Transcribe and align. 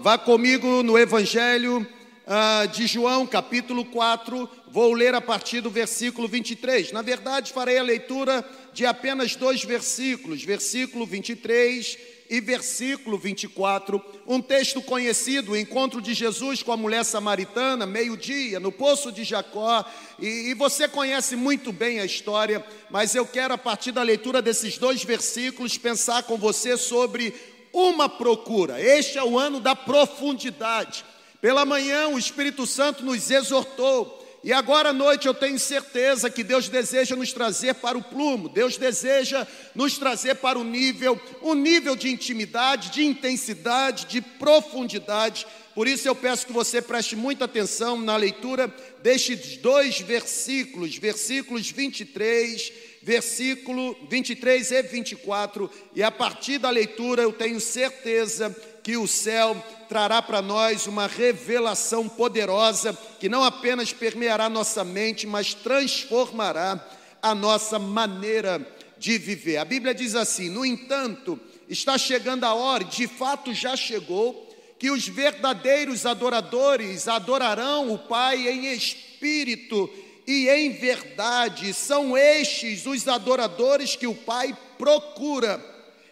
Vá 0.00 0.16
comigo 0.16 0.84
no 0.84 0.96
Evangelho 0.96 1.84
uh, 2.24 2.68
de 2.68 2.86
João, 2.86 3.26
capítulo 3.26 3.84
4, 3.84 4.48
vou 4.70 4.92
ler 4.92 5.12
a 5.12 5.20
partir 5.20 5.60
do 5.60 5.70
versículo 5.70 6.28
23. 6.28 6.92
Na 6.92 7.02
verdade, 7.02 7.52
farei 7.52 7.78
a 7.78 7.82
leitura 7.82 8.48
de 8.72 8.86
apenas 8.86 9.34
dois 9.34 9.64
versículos, 9.64 10.44
versículo 10.44 11.04
23 11.04 11.98
e 12.30 12.40
versículo 12.40 13.16
24, 13.18 14.00
um 14.26 14.40
texto 14.40 14.82
conhecido, 14.82 15.52
o 15.52 15.56
encontro 15.56 16.00
de 16.00 16.12
Jesus 16.12 16.62
com 16.62 16.70
a 16.70 16.76
mulher 16.76 17.04
samaritana, 17.04 17.86
meio-dia, 17.86 18.60
no 18.60 18.70
poço 18.70 19.10
de 19.10 19.24
Jacó, 19.24 19.84
e, 20.18 20.50
e, 20.50 20.54
você 20.54 20.86
conhece 20.86 21.36
muito 21.36 21.72
bem 21.72 22.00
a 22.00 22.04
história, 22.04 22.64
mas 22.90 23.14
eu 23.14 23.24
quero, 23.24 23.54
a 23.54 23.58
partir 23.58 23.92
da 23.92 24.02
leitura 24.02 24.42
desses 24.42 24.76
dois 24.76 25.02
versículos, 25.02 25.78
pensar 25.78 26.24
com 26.24 26.36
você 26.36 26.76
sobre 26.76 27.34
uma 27.72 28.08
procura. 28.08 28.80
Este 28.80 29.18
é 29.18 29.24
o 29.24 29.38
ano 29.38 29.60
da 29.60 29.74
profundidade. 29.76 31.04
Pela 31.40 31.64
manhã, 31.64 32.08
o 32.08 32.18
Espírito 32.18 32.66
Santo 32.66 33.04
nos 33.04 33.30
exortou 33.30 34.18
e 34.42 34.52
agora 34.52 34.90
à 34.90 34.92
noite 34.92 35.26
eu 35.26 35.34
tenho 35.34 35.58
certeza 35.58 36.30
que 36.30 36.44
Deus 36.44 36.68
deseja 36.68 37.16
nos 37.16 37.32
trazer 37.32 37.74
para 37.74 37.98
o 37.98 38.02
plumo, 38.02 38.48
Deus 38.48 38.76
deseja 38.76 39.46
nos 39.74 39.98
trazer 39.98 40.36
para 40.36 40.58
o 40.58 40.64
nível, 40.64 41.20
um 41.42 41.54
nível 41.54 41.96
de 41.96 42.08
intimidade, 42.08 42.90
de 42.90 43.04
intensidade, 43.04 44.06
de 44.06 44.20
profundidade. 44.20 45.44
Por 45.74 45.88
isso 45.88 46.06
eu 46.06 46.14
peço 46.14 46.46
que 46.46 46.52
você 46.52 46.80
preste 46.80 47.16
muita 47.16 47.46
atenção 47.46 48.00
na 48.00 48.16
leitura 48.16 48.72
destes 49.02 49.56
dois 49.56 50.00
versículos, 50.00 50.96
versículos 50.96 51.70
23, 51.70 52.72
versículo 53.08 53.96
23 54.10 54.70
e 54.70 54.82
24, 54.82 55.70
e 55.94 56.02
a 56.02 56.10
partir 56.10 56.58
da 56.58 56.68
leitura 56.68 57.22
eu 57.22 57.32
tenho 57.32 57.58
certeza 57.58 58.54
que 58.82 58.98
o 58.98 59.06
céu 59.06 59.56
trará 59.88 60.20
para 60.20 60.42
nós 60.42 60.86
uma 60.86 61.06
revelação 61.06 62.06
poderosa 62.06 62.92
que 63.18 63.26
não 63.26 63.42
apenas 63.42 63.94
permeará 63.94 64.50
nossa 64.50 64.84
mente, 64.84 65.26
mas 65.26 65.54
transformará 65.54 66.86
a 67.22 67.34
nossa 67.34 67.78
maneira 67.78 68.60
de 68.98 69.16
viver. 69.16 69.56
A 69.56 69.64
Bíblia 69.64 69.94
diz 69.94 70.14
assim: 70.14 70.50
no 70.50 70.66
entanto, 70.66 71.40
está 71.66 71.96
chegando 71.96 72.44
a 72.44 72.52
hora, 72.52 72.84
de 72.84 73.06
fato 73.06 73.54
já 73.54 73.74
chegou, 73.74 74.54
que 74.78 74.90
os 74.90 75.08
verdadeiros 75.08 76.04
adoradores 76.04 77.08
adorarão 77.08 77.90
o 77.90 77.98
Pai 77.98 78.46
em 78.46 78.70
espírito 78.74 79.88
e 80.28 80.46
em 80.46 80.72
verdade. 80.72 81.72
São 81.72 82.16
estes 82.16 82.84
os 82.84 83.08
adoradores 83.08 83.96
que 83.96 84.06
o 84.06 84.14
Pai 84.14 84.54
procura. 84.76 85.58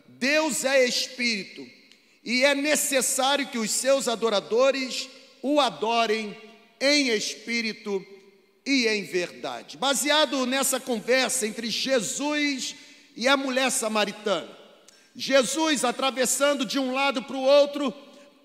Deus 0.08 0.64
é 0.64 0.86
espírito 0.86 1.66
e 2.24 2.42
é 2.42 2.54
necessário 2.54 3.46
que 3.48 3.58
os 3.58 3.70
seus 3.70 4.08
adoradores 4.08 5.06
o 5.42 5.60
adorem 5.60 6.34
em 6.80 7.10
espírito 7.10 8.04
e 8.64 8.88
em 8.88 9.04
verdade. 9.04 9.76
Baseado 9.76 10.46
nessa 10.46 10.80
conversa 10.80 11.46
entre 11.46 11.68
Jesus 11.68 12.74
e 13.14 13.28
a 13.28 13.36
mulher 13.36 13.70
samaritana, 13.70 14.48
Jesus 15.14 15.84
atravessando 15.84 16.64
de 16.64 16.78
um 16.78 16.94
lado 16.94 17.22
para 17.22 17.36
o 17.36 17.42
outro, 17.42 17.92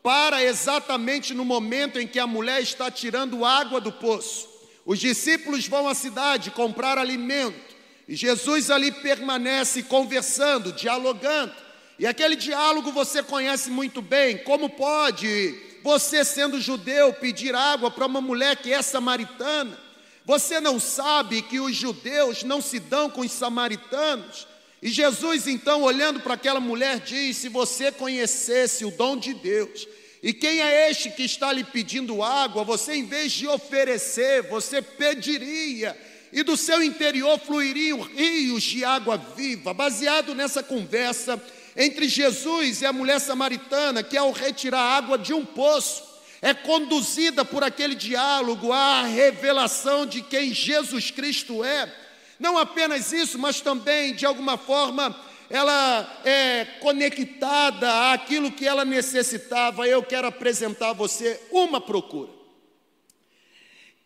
para 0.03 0.43
exatamente 0.43 1.33
no 1.33 1.45
momento 1.45 1.97
em 1.97 2.07
que 2.07 2.19
a 2.19 2.27
mulher 2.27 2.61
está 2.61 2.91
tirando 2.91 3.45
água 3.45 3.79
do 3.79 3.91
poço. 3.91 4.50
Os 4.85 4.99
discípulos 4.99 5.67
vão 5.67 5.87
à 5.87 5.93
cidade 5.93 6.51
comprar 6.51 6.97
alimento 6.97 7.71
e 8.07 8.15
Jesus 8.15 8.69
ali 8.69 8.91
permanece 8.91 9.83
conversando, 9.83 10.73
dialogando. 10.73 11.53
E 11.97 12.05
aquele 12.05 12.35
diálogo 12.35 12.91
você 12.91 13.23
conhece 13.23 13.69
muito 13.69 14.01
bem. 14.01 14.39
Como 14.39 14.69
pode 14.69 15.55
você, 15.83 16.25
sendo 16.25 16.59
judeu, 16.59 17.13
pedir 17.13 17.55
água 17.55 17.89
para 17.89 18.05
uma 18.05 18.19
mulher 18.19 18.57
que 18.57 18.73
é 18.73 18.81
samaritana? 18.81 19.79
Você 20.25 20.59
não 20.59 20.79
sabe 20.79 21.41
que 21.41 21.59
os 21.59 21.75
judeus 21.75 22.43
não 22.43 22.61
se 22.61 22.79
dão 22.79 23.09
com 23.09 23.21
os 23.21 23.31
samaritanos? 23.31 24.47
E 24.81 24.89
Jesus, 24.89 25.47
então, 25.47 25.83
olhando 25.83 26.19
para 26.19 26.33
aquela 26.33 26.59
mulher, 26.59 26.99
diz: 26.99 27.37
Se 27.37 27.49
você 27.49 27.91
conhecesse 27.91 28.83
o 28.83 28.91
dom 28.91 29.15
de 29.15 29.33
Deus, 29.33 29.87
e 30.23 30.33
quem 30.33 30.61
é 30.61 30.89
este 30.89 31.09
que 31.09 31.23
está 31.23 31.51
lhe 31.51 31.63
pedindo 31.63 32.21
água, 32.21 32.63
você, 32.63 32.93
em 32.93 33.05
vez 33.05 33.31
de 33.31 33.47
oferecer, 33.47 34.43
você 34.43 34.81
pediria, 34.81 35.97
e 36.31 36.43
do 36.43 36.55
seu 36.55 36.83
interior 36.83 37.39
fluiriam 37.39 38.01
rios 38.01 38.63
de 38.63 38.85
água 38.85 39.17
viva. 39.17 39.73
Baseado 39.73 40.35
nessa 40.35 40.61
conversa, 40.61 41.41
entre 41.75 42.07
Jesus 42.07 42.81
e 42.81 42.85
a 42.85 42.93
mulher 42.93 43.19
samaritana, 43.19 44.03
que 44.03 44.15
ao 44.15 44.31
retirar 44.31 44.97
água 44.97 45.17
de 45.17 45.33
um 45.33 45.43
poço, 45.43 46.03
é 46.41 46.53
conduzida 46.53 47.43
por 47.43 47.63
aquele 47.63 47.95
diálogo 47.95 48.71
à 48.71 49.03
revelação 49.03 50.05
de 50.05 50.21
quem 50.21 50.53
Jesus 50.53 51.11
Cristo 51.11 51.63
é. 51.63 51.91
Não 52.39 52.57
apenas 52.57 53.11
isso, 53.11 53.37
mas 53.37 53.61
também, 53.61 54.15
de 54.15 54.25
alguma 54.25 54.57
forma, 54.57 55.15
ela 55.51 56.21
é 56.23 56.65
conectada 56.79 58.11
àquilo 58.11 58.51
que 58.51 58.65
ela 58.65 58.85
necessitava. 58.85 59.87
Eu 59.87 60.01
quero 60.01 60.27
apresentar 60.27 60.91
a 60.91 60.93
você 60.93 61.39
uma 61.51 61.81
procura. 61.81 62.31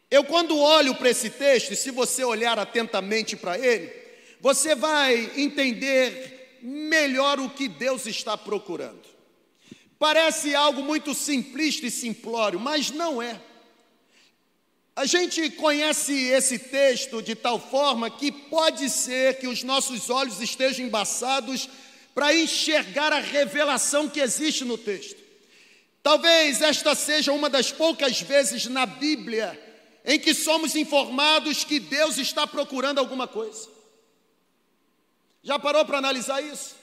Eu, 0.09 0.23
quando 0.23 0.57
olho 0.57 0.95
para 0.95 1.09
esse 1.09 1.29
texto, 1.29 1.71
e 1.71 1.75
se 1.75 1.91
você 1.91 2.23
olhar 2.23 2.57
atentamente 2.57 3.35
para 3.35 3.59
ele, 3.59 3.91
você 4.39 4.75
vai 4.75 5.31
entender 5.35 6.59
melhor 6.61 7.39
o 7.39 7.49
que 7.49 7.67
Deus 7.67 8.05
está 8.05 8.37
procurando. 8.37 9.03
Parece 9.99 10.55
algo 10.55 10.81
muito 10.81 11.13
simplista 11.13 11.85
e 11.85 11.91
simplório, 11.91 12.59
mas 12.59 12.89
não 12.89 13.21
é. 13.21 13.39
A 14.95 15.05
gente 15.05 15.49
conhece 15.51 16.13
esse 16.27 16.57
texto 16.57 17.21
de 17.21 17.35
tal 17.35 17.59
forma 17.59 18.09
que 18.09 18.31
pode 18.31 18.89
ser 18.89 19.37
que 19.37 19.47
os 19.47 19.61
nossos 19.61 20.09
olhos 20.09 20.39
estejam 20.39 20.85
embaçados 20.85 21.67
para 22.13 22.33
enxergar 22.33 23.11
a 23.11 23.19
revelação 23.19 24.07
que 24.07 24.21
existe 24.21 24.63
no 24.63 24.77
texto. 24.77 25.21
Talvez 26.01 26.61
esta 26.61 26.95
seja 26.95 27.33
uma 27.33 27.49
das 27.49 27.73
poucas 27.73 28.21
vezes 28.21 28.67
na 28.67 28.85
Bíblia 28.85 29.61
em 30.05 30.17
que 30.17 30.33
somos 30.33 30.75
informados 30.75 31.65
que 31.65 31.77
Deus 31.77 32.17
está 32.17 32.47
procurando 32.47 32.99
alguma 32.99 33.27
coisa. 33.27 33.67
Já 35.43 35.59
parou 35.59 35.83
para 35.83 35.97
analisar 35.97 36.41
isso? 36.41 36.75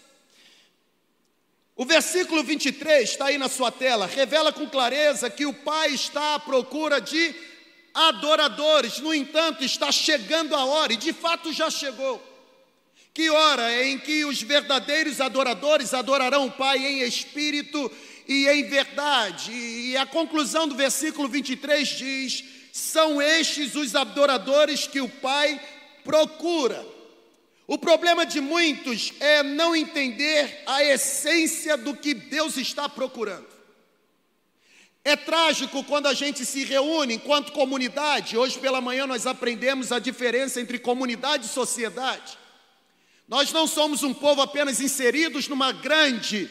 O 1.74 1.86
versículo 1.86 2.44
23 2.44 3.08
está 3.08 3.26
aí 3.26 3.38
na 3.38 3.48
sua 3.48 3.70
tela, 3.72 4.06
revela 4.06 4.52
com 4.52 4.68
clareza 4.68 5.30
que 5.30 5.46
o 5.46 5.54
Pai 5.54 5.94
está 5.94 6.34
à 6.34 6.38
procura 6.38 7.00
de 7.00 7.51
adoradores, 7.94 8.98
no 8.98 9.14
entanto, 9.14 9.64
está 9.64 9.92
chegando 9.92 10.54
a 10.54 10.64
hora, 10.64 10.92
e 10.92 10.96
de 10.96 11.12
fato 11.12 11.52
já 11.52 11.70
chegou. 11.70 12.22
Que 13.14 13.28
hora 13.28 13.84
em 13.84 13.98
que 13.98 14.24
os 14.24 14.42
verdadeiros 14.42 15.20
adoradores 15.20 15.92
adorarão 15.92 16.46
o 16.46 16.52
Pai 16.52 16.78
em 16.78 17.02
espírito 17.02 17.90
e 18.26 18.48
em 18.48 18.64
verdade. 18.64 19.52
E 19.52 19.96
a 19.96 20.06
conclusão 20.06 20.66
do 20.66 20.74
versículo 20.74 21.28
23 21.28 21.88
diz: 21.88 22.44
são 22.72 23.20
estes 23.20 23.74
os 23.74 23.94
adoradores 23.94 24.86
que 24.86 25.00
o 25.00 25.08
Pai 25.08 25.60
procura. 26.02 26.86
O 27.66 27.76
problema 27.76 28.24
de 28.24 28.40
muitos 28.40 29.12
é 29.20 29.42
não 29.42 29.76
entender 29.76 30.62
a 30.66 30.82
essência 30.82 31.76
do 31.76 31.94
que 31.94 32.14
Deus 32.14 32.56
está 32.56 32.88
procurando. 32.88 33.46
É 35.04 35.16
trágico 35.16 35.82
quando 35.82 36.06
a 36.06 36.14
gente 36.14 36.44
se 36.44 36.64
reúne 36.64 37.14
enquanto 37.14 37.52
comunidade. 37.52 38.36
Hoje 38.36 38.58
pela 38.58 38.80
manhã 38.80 39.06
nós 39.06 39.26
aprendemos 39.26 39.90
a 39.90 39.98
diferença 39.98 40.60
entre 40.60 40.78
comunidade 40.78 41.46
e 41.46 41.48
sociedade. 41.48 42.38
Nós 43.26 43.52
não 43.52 43.66
somos 43.66 44.02
um 44.02 44.14
povo 44.14 44.42
apenas 44.42 44.80
inseridos 44.80 45.48
numa 45.48 45.72
grande 45.72 46.48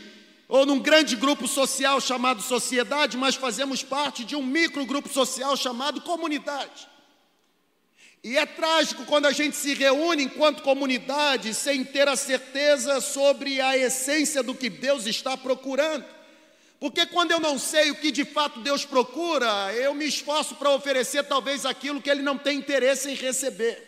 ou 0.50 0.66
num 0.66 0.79
grande 0.79 1.16
grupo 1.16 1.47
social 1.47 2.01
chamado 2.01 2.41
sociedade, 2.41 3.16
mas 3.16 3.35
fazemos 3.35 3.84
parte 3.84 4.26
de 4.26 4.35
um 4.35 4.43
micro 4.43 4.85
grupo 4.85 5.08
social 5.08 5.55
chamado 5.55 6.02
comunidade. 6.02 6.90
E 8.22 8.37
é 8.37 8.46
trágico 8.46 9.05
quando 9.05 9.28
a 9.28 9.31
gente 9.31 9.55
se 9.55 9.73
reúne 9.73 10.23
enquanto 10.23 10.61
comunidade 10.61 11.53
sem 11.53 11.85
ter 11.85 12.08
a 12.09 12.17
certeza 12.17 12.99
sobre 12.99 13.61
a 13.61 13.78
essência 13.78 14.43
do 14.43 14.53
que 14.53 14.70
Deus 14.70 15.05
está 15.05 15.37
procurando. 15.37 16.05
Porque 16.81 17.05
quando 17.05 17.29
eu 17.29 17.39
não 17.39 17.59
sei 17.59 17.91
o 17.91 17.95
que 17.95 18.11
de 18.11 18.25
fato 18.25 18.59
Deus 18.61 18.83
procura, 18.83 19.72
eu 19.75 19.93
me 19.93 20.07
esforço 20.07 20.55
para 20.55 20.72
oferecer 20.72 21.23
talvez 21.25 21.63
aquilo 21.63 22.01
que 22.01 22.09
Ele 22.09 22.23
não 22.23 22.39
tem 22.39 22.57
interesse 22.57 23.07
em 23.07 23.13
receber. 23.13 23.87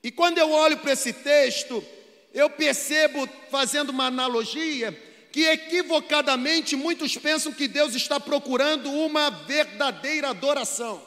E 0.00 0.12
quando 0.12 0.38
eu 0.38 0.48
olho 0.52 0.78
para 0.78 0.92
esse 0.92 1.12
texto, 1.12 1.84
eu 2.32 2.48
percebo, 2.48 3.28
fazendo 3.50 3.90
uma 3.90 4.06
analogia, 4.06 4.92
que 5.32 5.42
equivocadamente 5.42 6.76
muitos 6.76 7.16
pensam 7.16 7.52
que 7.52 7.66
Deus 7.66 7.96
está 7.96 8.20
procurando 8.20 8.88
uma 8.92 9.28
verdadeira 9.28 10.30
adoração. 10.30 11.04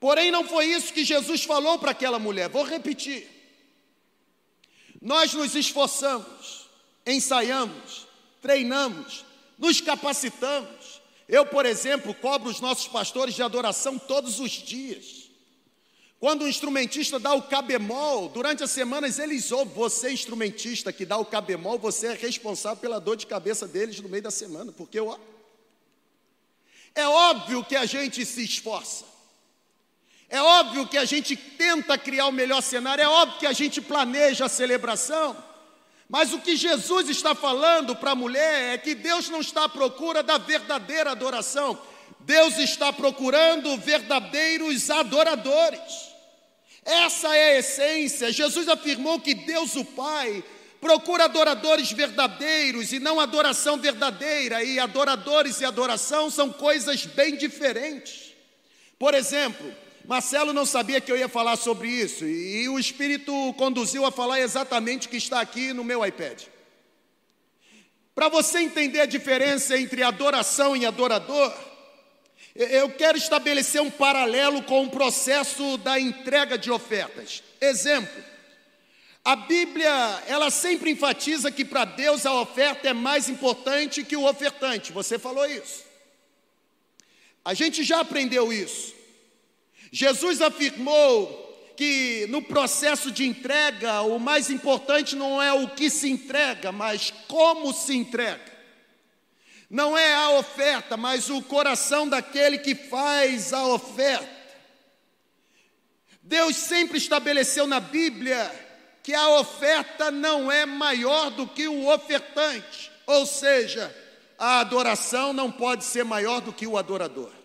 Porém, 0.00 0.30
não 0.30 0.48
foi 0.48 0.64
isso 0.64 0.94
que 0.94 1.04
Jesus 1.04 1.44
falou 1.44 1.78
para 1.78 1.90
aquela 1.90 2.18
mulher. 2.18 2.48
Vou 2.48 2.64
repetir. 2.64 3.28
Nós 4.98 5.34
nos 5.34 5.54
esforçamos, 5.54 6.53
ensaiamos, 7.06 8.06
treinamos, 8.40 9.24
nos 9.58 9.80
capacitamos. 9.80 11.02
Eu, 11.28 11.46
por 11.46 11.64
exemplo, 11.64 12.14
cobro 12.14 12.50
os 12.50 12.60
nossos 12.60 12.86
pastores 12.86 13.34
de 13.34 13.42
adoração 13.42 13.98
todos 13.98 14.40
os 14.40 14.50
dias. 14.50 15.24
Quando 16.20 16.42
o 16.42 16.48
instrumentista 16.48 17.18
dá 17.18 17.34
o 17.34 17.42
cabemol, 17.42 18.28
durante 18.28 18.62
as 18.62 18.70
semanas 18.70 19.18
eles 19.18 19.52
ouvem, 19.52 19.74
você 19.74 20.10
instrumentista 20.10 20.92
que 20.92 21.04
dá 21.04 21.18
o 21.18 21.24
cabemol, 21.26 21.78
você 21.78 22.08
é 22.08 22.14
responsável 22.14 22.78
pela 22.78 22.98
dor 22.98 23.16
de 23.16 23.26
cabeça 23.26 23.68
deles 23.68 24.00
no 24.00 24.08
meio 24.08 24.22
da 24.22 24.30
semana, 24.30 24.72
porque 24.72 24.98
ó, 25.00 25.18
é 26.94 27.06
óbvio 27.06 27.64
que 27.64 27.76
a 27.76 27.84
gente 27.84 28.24
se 28.24 28.42
esforça. 28.44 29.04
É 30.28 30.40
óbvio 30.40 30.88
que 30.88 30.96
a 30.96 31.04
gente 31.04 31.36
tenta 31.36 31.98
criar 31.98 32.26
o 32.26 32.32
melhor 32.32 32.62
cenário, 32.62 33.02
é 33.02 33.08
óbvio 33.08 33.40
que 33.40 33.46
a 33.46 33.52
gente 33.52 33.80
planeja 33.80 34.46
a 34.46 34.48
celebração. 34.48 35.36
Mas 36.14 36.32
o 36.32 36.38
que 36.38 36.54
Jesus 36.54 37.08
está 37.08 37.34
falando 37.34 37.96
para 37.96 38.12
a 38.12 38.14
mulher 38.14 38.74
é 38.74 38.78
que 38.78 38.94
Deus 38.94 39.28
não 39.28 39.40
está 39.40 39.64
à 39.64 39.68
procura 39.68 40.22
da 40.22 40.38
verdadeira 40.38 41.10
adoração, 41.10 41.76
Deus 42.20 42.56
está 42.56 42.92
procurando 42.92 43.76
verdadeiros 43.78 44.90
adoradores. 44.90 46.14
Essa 46.84 47.36
é 47.36 47.56
a 47.56 47.58
essência. 47.58 48.30
Jesus 48.30 48.68
afirmou 48.68 49.18
que 49.18 49.34
Deus, 49.34 49.74
o 49.74 49.84
Pai, 49.84 50.44
procura 50.80 51.24
adoradores 51.24 51.90
verdadeiros 51.90 52.92
e 52.92 53.00
não 53.00 53.18
adoração 53.18 53.76
verdadeira, 53.76 54.62
e 54.62 54.78
adoradores 54.78 55.60
e 55.60 55.64
adoração 55.64 56.30
são 56.30 56.48
coisas 56.52 57.04
bem 57.06 57.34
diferentes. 57.34 58.32
Por 59.00 59.14
exemplo, 59.14 59.74
Marcelo 60.06 60.52
não 60.52 60.66
sabia 60.66 61.00
que 61.00 61.10
eu 61.10 61.16
ia 61.16 61.28
falar 61.28 61.56
sobre 61.56 61.88
isso, 61.88 62.26
e 62.26 62.68
o 62.68 62.78
Espírito 62.78 63.32
conduziu 63.54 64.04
a 64.04 64.12
falar 64.12 64.40
exatamente 64.40 65.06
o 65.06 65.10
que 65.10 65.16
está 65.16 65.40
aqui 65.40 65.72
no 65.72 65.82
meu 65.82 66.04
iPad. 66.04 66.42
Para 68.14 68.28
você 68.28 68.60
entender 68.60 69.00
a 69.00 69.06
diferença 69.06 69.78
entre 69.78 70.02
adoração 70.02 70.76
e 70.76 70.84
adorador, 70.84 71.52
eu 72.54 72.90
quero 72.90 73.18
estabelecer 73.18 73.80
um 73.80 73.90
paralelo 73.90 74.62
com 74.62 74.84
o 74.84 74.90
processo 74.90 75.76
da 75.78 75.98
entrega 75.98 76.56
de 76.56 76.70
ofertas. 76.70 77.42
Exemplo: 77.60 78.22
a 79.24 79.34
Bíblia, 79.34 80.22
ela 80.26 80.50
sempre 80.50 80.90
enfatiza 80.90 81.50
que 81.50 81.64
para 81.64 81.86
Deus 81.86 82.26
a 82.26 82.40
oferta 82.40 82.88
é 82.88 82.92
mais 82.92 83.28
importante 83.28 84.04
que 84.04 84.16
o 84.16 84.28
ofertante. 84.28 84.92
Você 84.92 85.18
falou 85.18 85.46
isso. 85.46 85.82
A 87.44 87.54
gente 87.54 87.82
já 87.82 88.00
aprendeu 88.00 88.52
isso. 88.52 88.93
Jesus 89.94 90.42
afirmou 90.42 91.72
que 91.76 92.26
no 92.28 92.42
processo 92.42 93.12
de 93.12 93.24
entrega, 93.24 94.00
o 94.00 94.18
mais 94.18 94.50
importante 94.50 95.14
não 95.14 95.40
é 95.40 95.52
o 95.52 95.68
que 95.68 95.88
se 95.88 96.10
entrega, 96.10 96.72
mas 96.72 97.12
como 97.28 97.72
se 97.72 97.94
entrega. 97.94 98.52
Não 99.70 99.96
é 99.96 100.12
a 100.16 100.30
oferta, 100.30 100.96
mas 100.96 101.30
o 101.30 101.40
coração 101.42 102.08
daquele 102.08 102.58
que 102.58 102.74
faz 102.74 103.52
a 103.52 103.68
oferta. 103.68 104.28
Deus 106.20 106.56
sempre 106.56 106.98
estabeleceu 106.98 107.64
na 107.64 107.78
Bíblia 107.78 108.50
que 109.00 109.14
a 109.14 109.28
oferta 109.38 110.10
não 110.10 110.50
é 110.50 110.66
maior 110.66 111.30
do 111.30 111.46
que 111.46 111.68
o 111.68 111.86
ofertante, 111.86 112.90
ou 113.06 113.24
seja, 113.24 113.94
a 114.36 114.58
adoração 114.58 115.32
não 115.32 115.52
pode 115.52 115.84
ser 115.84 116.04
maior 116.04 116.40
do 116.40 116.52
que 116.52 116.66
o 116.66 116.76
adorador. 116.76 117.43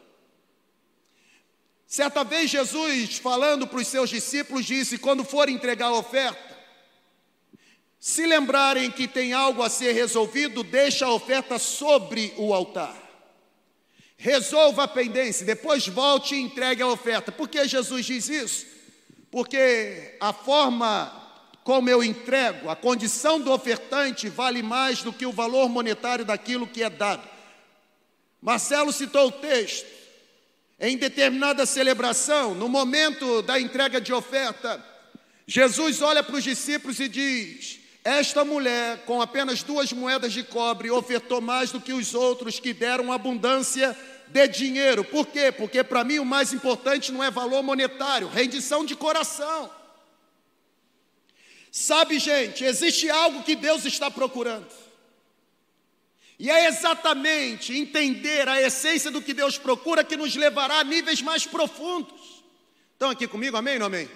Certa 1.89 2.23
vez 2.23 2.51
Jesus, 2.51 3.17
falando 3.17 3.65
para 3.65 3.79
os 3.79 3.87
seus 3.87 4.11
discípulos, 4.11 4.63
disse: 4.63 4.99
quando 4.99 5.23
for 5.23 5.49
entregar 5.49 5.87
a 5.87 5.93
oferta, 5.93 6.55
se 7.99 8.27
lembrarem 8.27 8.91
que 8.91 9.07
tem 9.07 9.33
algo 9.33 9.63
a 9.63 9.69
ser 9.71 9.93
resolvido, 9.93 10.63
deixa 10.63 11.07
a 11.07 11.11
oferta 11.11 11.57
sobre 11.57 12.31
o 12.37 12.53
altar. 12.53 12.95
Resolva 14.15 14.83
a 14.83 14.87
pendência, 14.87 15.43
depois 15.43 15.87
volte 15.87 16.35
e 16.35 16.39
entregue 16.39 16.83
a 16.83 16.87
oferta. 16.87 17.31
Por 17.31 17.49
que 17.49 17.67
Jesus 17.67 18.05
diz 18.05 18.29
isso? 18.29 18.67
Porque 19.31 20.15
a 20.19 20.31
forma 20.31 21.11
como 21.63 21.89
eu 21.89 22.03
entrego, 22.03 22.69
a 22.69 22.75
condição 22.75 23.41
do 23.41 23.51
ofertante 23.51 24.29
vale 24.29 24.61
mais 24.61 25.01
do 25.01 25.11
que 25.11 25.25
o 25.25 25.31
valor 25.31 25.67
monetário 25.67 26.23
daquilo 26.23 26.67
que 26.67 26.83
é 26.83 26.89
dado. 26.89 27.27
Marcelo 28.39 28.93
citou 28.93 29.29
o 29.29 29.31
texto. 29.31 29.98
Em 30.79 30.95
determinada 30.97 31.65
celebração, 31.65 32.55
no 32.55 32.69
momento 32.69 33.41
da 33.41 33.59
entrega 33.59 33.99
de 33.99 34.13
oferta, 34.13 34.83
Jesus 35.45 36.01
olha 36.01 36.23
para 36.23 36.37
os 36.37 36.43
discípulos 36.43 36.99
e 36.99 37.09
diz: 37.09 37.79
esta 38.03 38.45
mulher, 38.45 39.03
com 39.05 39.21
apenas 39.21 39.61
duas 39.61 39.91
moedas 39.91 40.31
de 40.31 40.41
cobre, 40.41 40.89
ofertou 40.89 41.41
mais 41.41 41.71
do 41.71 41.81
que 41.81 41.91
os 41.91 42.13
outros 42.13 42.59
que 42.59 42.73
deram 42.73 43.11
abundância 43.11 43.97
de 44.29 44.47
dinheiro. 44.47 45.03
Por 45.03 45.27
quê? 45.27 45.51
Porque 45.51 45.83
para 45.83 46.03
mim 46.03 46.19
o 46.19 46.25
mais 46.25 46.53
importante 46.53 47.11
não 47.11 47.23
é 47.23 47.29
valor 47.29 47.61
monetário, 47.61 48.29
rendição 48.29 48.85
de 48.85 48.95
coração. 48.95 49.69
Sabe, 51.71 52.19
gente, 52.19 52.63
existe 52.63 53.09
algo 53.09 53.43
que 53.43 53.55
Deus 53.55 53.85
está 53.85 54.09
procurando. 54.09 54.67
E 56.39 56.49
é 56.49 56.67
exatamente 56.67 57.77
entender 57.77 58.47
a 58.47 58.61
essência 58.61 59.11
do 59.11 59.21
que 59.21 59.33
Deus 59.33 59.57
procura 59.57 60.05
que 60.05 60.15
nos 60.15 60.37
levará 60.37 60.79
a 60.79 60.83
níveis 60.85 61.21
mais 61.21 61.45
profundos. 61.45 62.41
Estão 62.93 63.09
aqui 63.09 63.27
comigo, 63.27 63.57
amém 63.57 63.73
ou 63.73 63.79
não 63.81 63.87
amém? 63.87 64.09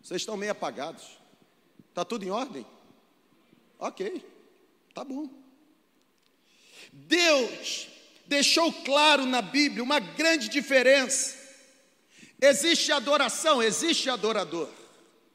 Vocês 0.00 0.22
estão 0.22 0.36
meio 0.36 0.52
apagados. 0.52 1.18
Está 1.88 2.04
tudo 2.04 2.24
em 2.24 2.30
ordem? 2.30 2.64
Ok, 3.76 4.24
tá 4.94 5.02
bom. 5.02 5.28
Deus 6.92 7.88
deixou 8.26 8.72
claro 8.72 9.26
na 9.26 9.42
Bíblia 9.42 9.82
uma 9.82 9.98
grande 9.98 10.48
diferença. 10.48 11.36
Existe 12.40 12.92
adoração, 12.92 13.60
existe 13.60 14.08
adorador. 14.08 14.68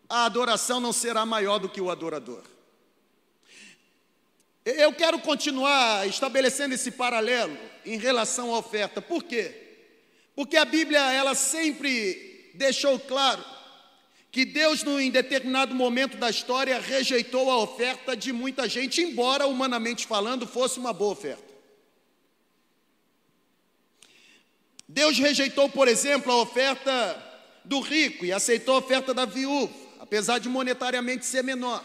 A 0.07 0.23
adoração 0.25 0.79
não 0.79 0.93
será 0.93 1.25
maior 1.25 1.59
do 1.59 1.67
que 1.67 1.81
o 1.81 1.91
adorador. 1.91 2.43
Eu 4.77 4.93
quero 4.93 5.19
continuar 5.19 6.07
estabelecendo 6.07 6.73
esse 6.73 6.91
paralelo 6.91 7.57
em 7.85 7.97
relação 7.97 8.53
à 8.53 8.59
oferta. 8.59 9.01
Por 9.01 9.23
quê? 9.23 9.53
Porque 10.35 10.57
a 10.57 10.65
Bíblia 10.65 10.99
ela 11.11 11.35
sempre 11.35 12.51
deixou 12.53 12.99
claro 12.99 13.43
que 14.31 14.45
Deus, 14.45 14.83
em 14.83 15.11
determinado 15.11 15.75
momento 15.75 16.17
da 16.17 16.29
história, 16.29 16.79
rejeitou 16.79 17.51
a 17.51 17.57
oferta 17.57 18.15
de 18.15 18.31
muita 18.31 18.67
gente, 18.67 19.01
embora 19.01 19.45
humanamente 19.45 20.07
falando 20.07 20.47
fosse 20.47 20.79
uma 20.79 20.93
boa 20.93 21.11
oferta. 21.11 21.51
Deus 24.87 25.17
rejeitou, 25.17 25.69
por 25.69 25.87
exemplo, 25.87 26.31
a 26.31 26.41
oferta 26.41 27.31
do 27.63 27.79
rico 27.79 28.25
e 28.25 28.31
aceitou 28.31 28.75
a 28.75 28.79
oferta 28.79 29.13
da 29.13 29.25
viúva, 29.25 29.73
apesar 29.99 30.39
de 30.39 30.49
monetariamente 30.49 31.25
ser 31.25 31.43
menor. 31.43 31.83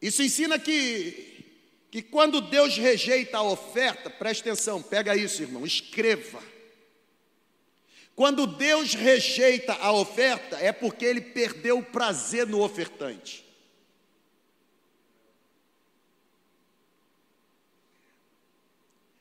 Isso 0.00 0.22
ensina 0.22 0.58
que, 0.58 1.44
que 1.90 2.02
quando 2.02 2.40
Deus 2.40 2.76
rejeita 2.76 3.38
a 3.38 3.42
oferta, 3.42 4.08
preste 4.08 4.40
atenção, 4.40 4.82
pega 4.82 5.14
isso, 5.14 5.42
irmão, 5.42 5.66
escreva. 5.66 6.42
Quando 8.14 8.46
Deus 8.46 8.94
rejeita 8.94 9.74
a 9.74 9.92
oferta, 9.92 10.56
é 10.58 10.72
porque 10.72 11.04
ele 11.04 11.20
perdeu 11.20 11.78
o 11.78 11.84
prazer 11.84 12.46
no 12.46 12.62
ofertante. 12.62 13.44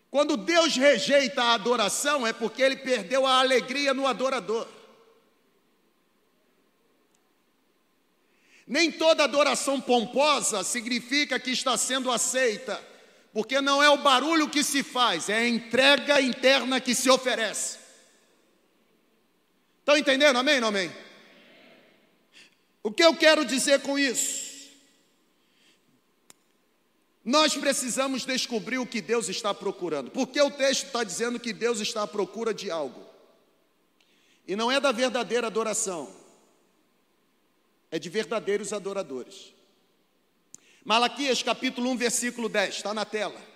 Quando 0.09 0.35
Deus 0.35 0.75
rejeita 0.75 1.41
a 1.43 1.53
adoração, 1.53 2.25
é 2.25 2.33
porque 2.33 2.61
ele 2.61 2.77
perdeu 2.77 3.25
a 3.25 3.39
alegria 3.39 3.93
no 3.93 4.07
adorador. 4.07 4.67
Nem 8.69 8.91
toda 8.91 9.23
adoração 9.23 9.81
pomposa 9.81 10.63
significa 10.63 11.39
que 11.39 11.49
está 11.49 11.75
sendo 11.75 12.11
aceita, 12.11 12.79
porque 13.33 13.59
não 13.59 13.81
é 13.81 13.89
o 13.89 13.97
barulho 13.97 14.47
que 14.47 14.63
se 14.63 14.83
faz, 14.83 15.27
é 15.27 15.37
a 15.37 15.49
entrega 15.49 16.21
interna 16.21 16.79
que 16.79 16.93
se 16.93 17.09
oferece. 17.09 17.79
Estão 19.79 19.97
entendendo? 19.97 20.37
Amém 20.37 20.61
ou 20.61 20.67
amém? 20.67 20.91
O 22.83 22.91
que 22.91 23.03
eu 23.03 23.15
quero 23.15 23.43
dizer 23.43 23.81
com 23.81 23.97
isso? 23.97 24.47
Nós 27.25 27.55
precisamos 27.55 28.23
descobrir 28.23 28.77
o 28.77 28.85
que 28.85 29.01
Deus 29.01 29.29
está 29.29 29.51
procurando. 29.51 30.11
Porque 30.11 30.39
o 30.39 30.51
texto 30.51 30.85
está 30.85 31.03
dizendo 31.03 31.39
que 31.39 31.51
Deus 31.53 31.79
está 31.79 32.03
à 32.03 32.07
procura 32.07 32.53
de 32.53 32.69
algo. 32.69 33.03
E 34.47 34.55
não 34.55 34.71
é 34.71 34.79
da 34.79 34.91
verdadeira 34.91 35.47
adoração, 35.47 36.18
é 37.91 37.99
de 37.99 38.09
verdadeiros 38.09 38.73
adoradores. 38.73 39.53
Malaquias 40.83 41.43
capítulo 41.43 41.89
1, 41.91 41.97
versículo 41.97 42.49
10, 42.49 42.75
está 42.75 42.93
na 42.93 43.05
tela. 43.05 43.49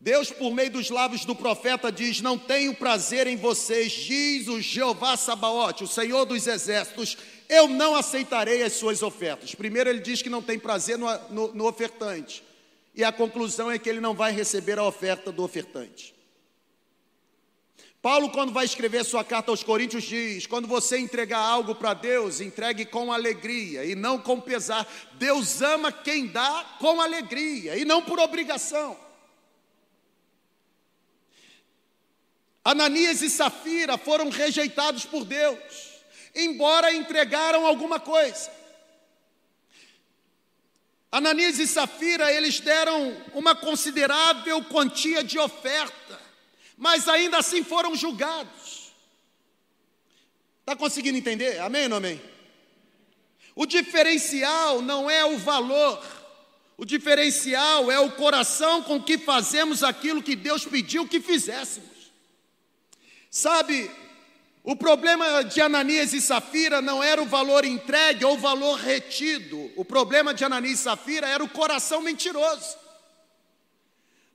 Deus, 0.00 0.30
por 0.30 0.50
meio 0.54 0.70
dos 0.70 0.88
lábios 0.88 1.26
do 1.26 1.36
profeta, 1.36 1.92
diz: 1.92 2.22
Não 2.22 2.38
tenho 2.38 2.74
prazer 2.74 3.26
em 3.26 3.36
vocês, 3.36 3.92
diz 3.92 4.48
o 4.48 4.60
Jeová 4.60 5.16
Sabaote, 5.16 5.84
o 5.84 5.88
Senhor 5.88 6.24
dos 6.24 6.46
exércitos, 6.46 7.18
eu 7.48 7.68
não 7.68 7.94
aceitarei 7.94 8.62
as 8.62 8.72
suas 8.72 9.02
ofertas. 9.02 9.54
Primeiro, 9.54 9.90
ele 9.90 10.00
diz 10.00 10.22
que 10.22 10.30
não 10.30 10.40
tem 10.40 10.58
prazer 10.58 10.96
no, 10.96 11.06
no, 11.28 11.54
no 11.54 11.66
ofertante, 11.68 12.42
e 12.94 13.04
a 13.04 13.12
conclusão 13.12 13.70
é 13.70 13.78
que 13.78 13.90
ele 13.90 14.00
não 14.00 14.14
vai 14.14 14.32
receber 14.32 14.78
a 14.78 14.84
oferta 14.84 15.30
do 15.30 15.42
ofertante. 15.42 16.14
Paulo, 18.02 18.30
quando 18.30 18.52
vai 18.52 18.64
escrever 18.64 19.04
sua 19.04 19.22
carta 19.22 19.50
aos 19.50 19.62
Coríntios, 19.62 20.04
diz: 20.04 20.46
quando 20.46 20.66
você 20.66 20.98
entregar 20.98 21.38
algo 21.38 21.74
para 21.74 21.92
Deus, 21.92 22.40
entregue 22.40 22.86
com 22.86 23.12
alegria 23.12 23.84
e 23.84 23.94
não 23.94 24.18
com 24.18 24.40
pesar. 24.40 24.86
Deus 25.14 25.60
ama 25.60 25.92
quem 25.92 26.26
dá 26.26 26.76
com 26.78 27.00
alegria 27.00 27.76
e 27.76 27.84
não 27.84 28.00
por 28.02 28.18
obrigação. 28.18 28.96
Ananias 32.64 33.20
e 33.20 33.28
Safira 33.28 33.98
foram 33.98 34.30
rejeitados 34.30 35.04
por 35.04 35.24
Deus, 35.24 35.58
embora 36.34 36.92
entregaram 36.94 37.66
alguma 37.66 37.98
coisa. 38.00 38.50
Ananias 41.12 41.58
e 41.58 41.66
Safira, 41.66 42.32
eles 42.32 42.60
deram 42.60 43.16
uma 43.34 43.54
considerável 43.54 44.62
quantia 44.64 45.24
de 45.24 45.38
oferta, 45.38 46.29
mas 46.80 47.06
ainda 47.08 47.36
assim 47.36 47.62
foram 47.62 47.94
julgados. 47.94 48.90
Está 50.60 50.74
conseguindo 50.74 51.18
entender? 51.18 51.60
Amém 51.60 51.82
ou 51.82 51.88
não 51.90 51.96
amém? 51.98 52.20
O 53.54 53.66
diferencial 53.66 54.80
não 54.80 55.10
é 55.10 55.22
o 55.22 55.36
valor, 55.36 56.02
o 56.78 56.86
diferencial 56.86 57.90
é 57.90 58.00
o 58.00 58.12
coração 58.12 58.82
com 58.82 59.00
que 59.02 59.18
fazemos 59.18 59.84
aquilo 59.84 60.22
que 60.22 60.34
Deus 60.34 60.64
pediu 60.64 61.06
que 61.06 61.20
fizéssemos. 61.20 61.90
Sabe, 63.30 63.90
o 64.64 64.74
problema 64.74 65.44
de 65.44 65.60
Ananias 65.60 66.14
e 66.14 66.20
Safira 66.20 66.80
não 66.80 67.02
era 67.02 67.22
o 67.22 67.26
valor 67.26 67.66
entregue 67.66 68.24
ou 68.24 68.34
o 68.34 68.38
valor 68.38 68.78
retido. 68.78 69.70
O 69.76 69.84
problema 69.84 70.32
de 70.32 70.46
Ananias 70.46 70.80
e 70.80 70.82
Safira 70.84 71.28
era 71.28 71.44
o 71.44 71.48
coração 71.48 72.00
mentiroso. 72.00 72.78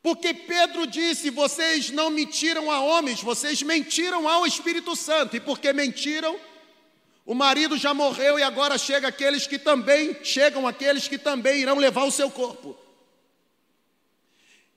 Porque 0.05 0.35
Pedro 0.35 0.85
disse: 0.85 1.31
Vocês 1.31 1.89
não 1.89 2.11
mentiram 2.11 2.69
a 2.69 2.79
homens, 2.79 3.23
vocês 3.23 3.63
mentiram 3.63 4.29
ao 4.29 4.45
Espírito 4.45 4.95
Santo. 4.95 5.35
E 5.35 5.39
porque 5.39 5.73
mentiram, 5.73 6.39
o 7.25 7.33
marido 7.33 7.75
já 7.75 7.91
morreu 7.91 8.37
e 8.37 8.43
agora 8.43 8.77
chega 8.77 9.07
aqueles 9.07 9.47
que 9.47 9.57
também 9.57 10.15
chegam 10.23 10.67
aqueles 10.67 11.07
que 11.07 11.17
também 11.17 11.61
irão 11.61 11.79
levar 11.79 12.03
o 12.03 12.11
seu 12.11 12.29
corpo. 12.29 12.77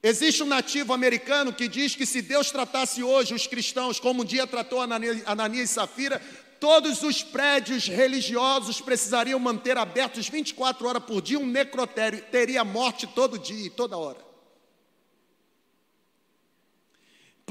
Existe 0.02 0.42
um 0.42 0.46
nativo 0.46 0.94
americano 0.94 1.52
que 1.52 1.68
diz 1.68 1.94
que 1.94 2.06
se 2.06 2.22
Deus 2.22 2.50
tratasse 2.50 3.02
hoje 3.02 3.34
os 3.34 3.46
cristãos 3.46 4.00
como 4.00 4.22
um 4.22 4.24
dia 4.24 4.46
tratou 4.46 4.80
Ananias 4.80 5.70
e 5.70 5.74
Safira, 5.74 6.22
todos 6.58 7.02
os 7.02 7.22
prédios 7.22 7.86
religiosos 7.86 8.80
precisariam 8.80 9.38
manter 9.38 9.76
abertos 9.76 10.26
24 10.26 10.88
horas 10.88 11.04
por 11.04 11.20
dia, 11.20 11.38
um 11.38 11.44
necrotério, 11.44 12.24
teria 12.32 12.64
morte 12.64 13.06
todo 13.06 13.38
dia 13.38 13.66
e 13.66 13.68
toda 13.68 13.98
hora. 13.98 14.27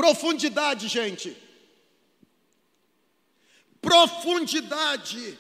Profundidade, 0.08 0.88
gente. 0.88 1.36
Profundidade. 3.82 5.38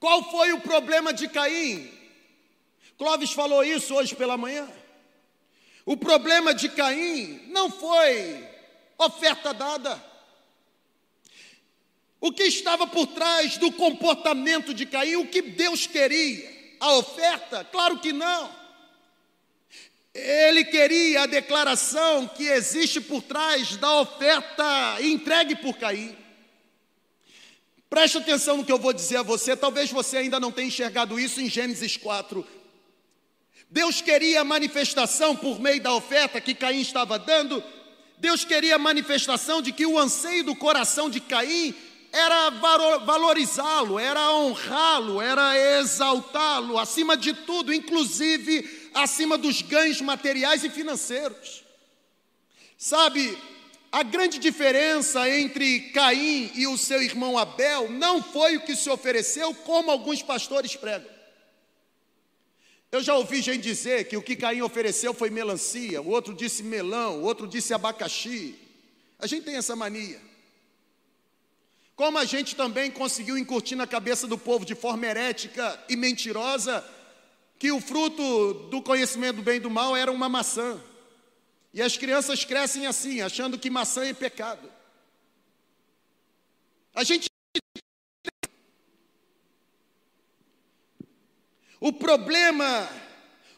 Qual 0.00 0.28
foi 0.32 0.52
o 0.52 0.60
problema 0.60 1.12
de 1.12 1.28
Caim? 1.28 1.88
Clóvis 2.98 3.30
falou 3.30 3.62
isso 3.62 3.94
hoje 3.94 4.16
pela 4.16 4.36
manhã. 4.36 4.68
O 5.84 5.96
problema 5.96 6.52
de 6.52 6.68
Caim 6.70 7.46
não 7.46 7.70
foi 7.70 8.44
oferta 8.98 9.54
dada. 9.54 10.04
O 12.20 12.32
que 12.32 12.42
estava 12.42 12.84
por 12.88 13.06
trás 13.06 13.56
do 13.58 13.70
comportamento 13.70 14.74
de 14.74 14.86
Caim, 14.86 15.14
o 15.14 15.28
que 15.28 15.40
Deus 15.40 15.86
queria? 15.86 16.76
A 16.80 16.94
oferta? 16.96 17.62
Claro 17.62 18.00
que 18.00 18.12
não. 18.12 18.65
Ele 20.18 20.64
queria 20.64 21.22
a 21.22 21.26
declaração 21.26 22.26
que 22.26 22.44
existe 22.44 23.02
por 23.02 23.22
trás 23.22 23.76
da 23.76 24.00
oferta 24.00 24.96
entregue 25.02 25.56
por 25.56 25.76
Caim. 25.76 26.16
Preste 27.90 28.16
atenção 28.16 28.56
no 28.56 28.64
que 28.64 28.72
eu 28.72 28.78
vou 28.78 28.94
dizer 28.94 29.18
a 29.18 29.22
você, 29.22 29.54
talvez 29.54 29.90
você 29.90 30.16
ainda 30.16 30.40
não 30.40 30.50
tenha 30.50 30.68
enxergado 30.68 31.20
isso 31.20 31.40
em 31.40 31.50
Gênesis 31.50 31.98
4. 31.98 32.46
Deus 33.70 34.00
queria 34.00 34.40
a 34.40 34.44
manifestação 34.44 35.36
por 35.36 35.60
meio 35.60 35.82
da 35.82 35.92
oferta 35.92 36.40
que 36.40 36.54
Caim 36.54 36.80
estava 36.80 37.18
dando. 37.18 37.62
Deus 38.16 38.42
queria 38.42 38.76
a 38.76 38.78
manifestação 38.78 39.60
de 39.60 39.70
que 39.70 39.84
o 39.84 39.98
anseio 39.98 40.44
do 40.44 40.56
coração 40.56 41.10
de 41.10 41.20
Caim 41.20 41.74
era 42.10 42.48
valorizá-lo, 43.04 43.98
era 43.98 44.30
honrá-lo, 44.30 45.20
era 45.20 45.78
exaltá-lo, 45.78 46.78
acima 46.78 47.16
de 47.16 47.34
tudo, 47.34 47.74
inclusive 47.74 48.62
acima 48.96 49.36
dos 49.36 49.60
ganhos 49.60 50.00
materiais 50.00 50.64
e 50.64 50.70
financeiros. 50.70 51.62
Sabe, 52.78 53.36
a 53.92 54.02
grande 54.02 54.38
diferença 54.38 55.28
entre 55.28 55.90
Caim 55.90 56.50
e 56.54 56.66
o 56.66 56.78
seu 56.78 57.02
irmão 57.02 57.38
Abel 57.38 57.90
não 57.90 58.22
foi 58.22 58.56
o 58.56 58.62
que 58.62 58.74
se 58.74 58.88
ofereceu, 58.88 59.54
como 59.54 59.90
alguns 59.90 60.22
pastores 60.22 60.74
pregam. 60.74 61.14
Eu 62.90 63.02
já 63.02 63.14
ouvi 63.14 63.42
gente 63.42 63.62
dizer 63.62 64.08
que 64.08 64.16
o 64.16 64.22
que 64.22 64.34
Caim 64.34 64.62
ofereceu 64.62 65.12
foi 65.12 65.28
melancia, 65.28 66.00
o 66.00 66.08
outro 66.08 66.32
disse 66.34 66.62
melão, 66.62 67.20
o 67.20 67.24
outro 67.24 67.46
disse 67.46 67.74
abacaxi. 67.74 68.54
A 69.18 69.26
gente 69.26 69.44
tem 69.44 69.56
essa 69.56 69.76
mania. 69.76 70.20
Como 71.94 72.18
a 72.18 72.24
gente 72.24 72.56
também 72.56 72.90
conseguiu 72.90 73.36
incutir 73.36 73.76
na 73.76 73.86
cabeça 73.86 74.26
do 74.26 74.38
povo 74.38 74.64
de 74.64 74.74
forma 74.74 75.06
herética 75.06 75.82
e 75.88 75.96
mentirosa 75.96 76.84
que 77.58 77.72
o 77.72 77.80
fruto 77.80 78.54
do 78.70 78.82
conhecimento 78.82 79.36
do 79.36 79.42
bem 79.42 79.56
e 79.56 79.60
do 79.60 79.70
mal 79.70 79.96
era 79.96 80.12
uma 80.12 80.28
maçã. 80.28 80.80
E 81.72 81.82
as 81.82 81.96
crianças 81.96 82.44
crescem 82.44 82.86
assim, 82.86 83.20
achando 83.20 83.58
que 83.58 83.70
maçã 83.70 84.04
é 84.04 84.12
pecado. 84.12 84.70
A 86.94 87.04
gente 87.04 87.28
O 91.78 91.92
problema 91.92 92.88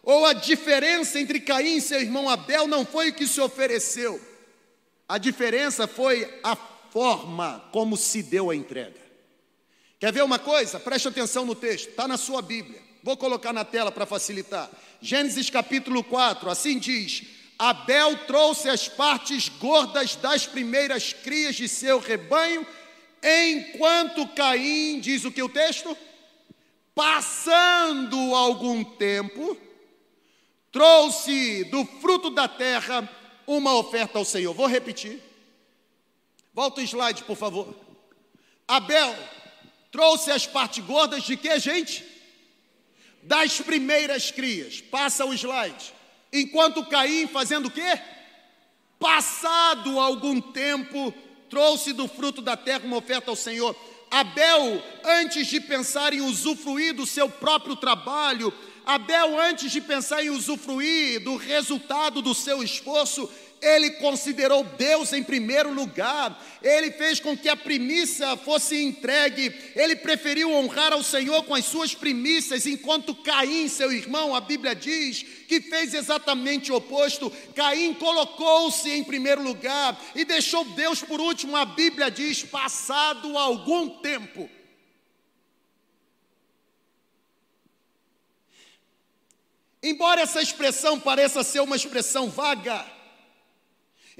ou 0.02 0.26
a 0.26 0.32
diferença 0.32 1.20
entre 1.20 1.40
Caim 1.40 1.76
e 1.76 1.80
seu 1.80 2.00
irmão 2.00 2.28
Abel 2.28 2.66
não 2.66 2.84
foi 2.84 3.10
o 3.10 3.14
que 3.14 3.26
se 3.26 3.40
ofereceu, 3.40 4.20
a 5.08 5.18
diferença 5.18 5.86
foi 5.86 6.40
a 6.42 6.56
forma 6.56 7.68
como 7.72 7.96
se 7.96 8.22
deu 8.22 8.50
a 8.50 8.56
entrega. 8.56 9.00
Quer 9.98 10.12
ver 10.12 10.24
uma 10.24 10.38
coisa? 10.38 10.80
Preste 10.80 11.08
atenção 11.08 11.44
no 11.44 11.54
texto, 11.54 11.90
está 11.90 12.08
na 12.08 12.16
sua 12.16 12.40
Bíblia. 12.40 12.87
Vou 13.02 13.16
colocar 13.16 13.52
na 13.52 13.64
tela 13.64 13.92
para 13.92 14.06
facilitar. 14.06 14.70
Gênesis 15.00 15.48
capítulo 15.50 16.02
4, 16.02 16.50
assim 16.50 16.78
diz: 16.78 17.22
Abel 17.58 18.16
trouxe 18.26 18.68
as 18.68 18.88
partes 18.88 19.48
gordas 19.48 20.16
das 20.16 20.46
primeiras 20.46 21.12
crias 21.12 21.56
de 21.56 21.68
seu 21.68 21.98
rebanho, 21.98 22.66
enquanto 23.22 24.28
Caim, 24.28 25.00
diz 25.00 25.24
o 25.24 25.32
que 25.32 25.42
o 25.42 25.48
texto? 25.48 25.96
Passando 26.94 28.34
algum 28.34 28.82
tempo, 28.82 29.56
trouxe 30.72 31.64
do 31.64 31.84
fruto 31.84 32.30
da 32.30 32.48
terra 32.48 33.08
uma 33.46 33.74
oferta 33.74 34.18
ao 34.18 34.24
Senhor. 34.24 34.52
Vou 34.52 34.66
repetir. 34.66 35.22
Volta 36.52 36.80
o 36.80 36.84
slide, 36.84 37.22
por 37.22 37.36
favor. 37.36 37.74
Abel 38.66 39.16
trouxe 39.90 40.30
as 40.30 40.46
partes 40.46 40.84
gordas 40.84 41.22
de 41.22 41.36
que, 41.36 41.58
gente? 41.58 42.04
Das 43.28 43.60
primeiras 43.60 44.30
crias. 44.30 44.80
Passa 44.80 45.26
o 45.26 45.34
slide. 45.34 45.92
Enquanto 46.32 46.86
Caim 46.86 47.26
fazendo 47.26 47.66
o 47.66 47.70
quê? 47.70 48.00
Passado 48.98 50.00
algum 50.00 50.40
tempo, 50.40 51.12
trouxe 51.50 51.92
do 51.92 52.08
fruto 52.08 52.40
da 52.40 52.56
terra 52.56 52.86
uma 52.86 52.96
oferta 52.96 53.30
ao 53.30 53.36
Senhor. 53.36 53.76
Abel, 54.10 54.82
antes 55.04 55.46
de 55.46 55.60
pensar 55.60 56.14
em 56.14 56.22
usufruir 56.22 56.94
do 56.94 57.04
seu 57.04 57.28
próprio 57.28 57.76
trabalho, 57.76 58.50
Abel, 58.86 59.38
antes 59.38 59.70
de 59.70 59.82
pensar 59.82 60.24
em 60.24 60.30
usufruir 60.30 61.22
do 61.22 61.36
resultado 61.36 62.22
do 62.22 62.34
seu 62.34 62.62
esforço, 62.62 63.28
ele 63.60 63.90
considerou 63.92 64.64
Deus 64.64 65.12
em 65.12 65.22
primeiro 65.22 65.72
lugar, 65.72 66.40
ele 66.62 66.90
fez 66.92 67.20
com 67.20 67.36
que 67.36 67.48
a 67.48 67.56
primícia 67.56 68.36
fosse 68.36 68.82
entregue, 68.82 69.54
ele 69.74 69.96
preferiu 69.96 70.52
honrar 70.52 70.92
ao 70.92 71.02
Senhor 71.02 71.42
com 71.44 71.54
as 71.54 71.64
suas 71.64 71.94
primícias, 71.94 72.66
enquanto 72.66 73.14
Caim, 73.14 73.68
seu 73.68 73.92
irmão, 73.92 74.34
a 74.34 74.40
Bíblia 74.40 74.74
diz 74.74 75.24
que 75.48 75.60
fez 75.60 75.94
exatamente 75.94 76.70
o 76.70 76.76
oposto. 76.76 77.32
Caim 77.54 77.94
colocou-se 77.94 78.90
em 78.90 79.02
primeiro 79.02 79.42
lugar 79.42 79.98
e 80.14 80.24
deixou 80.24 80.64
Deus 80.64 81.02
por 81.02 81.20
último, 81.20 81.56
a 81.56 81.64
Bíblia 81.64 82.10
diz, 82.10 82.42
passado 82.42 83.36
algum 83.36 83.88
tempo. 84.00 84.48
Embora 89.82 90.22
essa 90.22 90.42
expressão 90.42 90.98
pareça 90.98 91.44
ser 91.44 91.60
uma 91.60 91.76
expressão 91.76 92.28
vaga, 92.28 92.84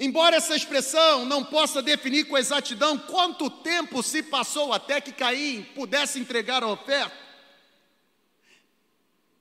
Embora 0.01 0.37
essa 0.37 0.55
expressão 0.55 1.25
não 1.25 1.45
possa 1.45 1.83
definir 1.83 2.29
com 2.29 2.39
exatidão 2.39 2.97
quanto 2.97 3.51
tempo 3.51 4.01
se 4.01 4.23
passou 4.23 4.73
até 4.73 5.01
que 5.01 5.11
Caim 5.11 5.65
pudesse 5.75 6.21
entregar 6.21 6.63
a 6.63 6.69
oferta, 6.69 7.17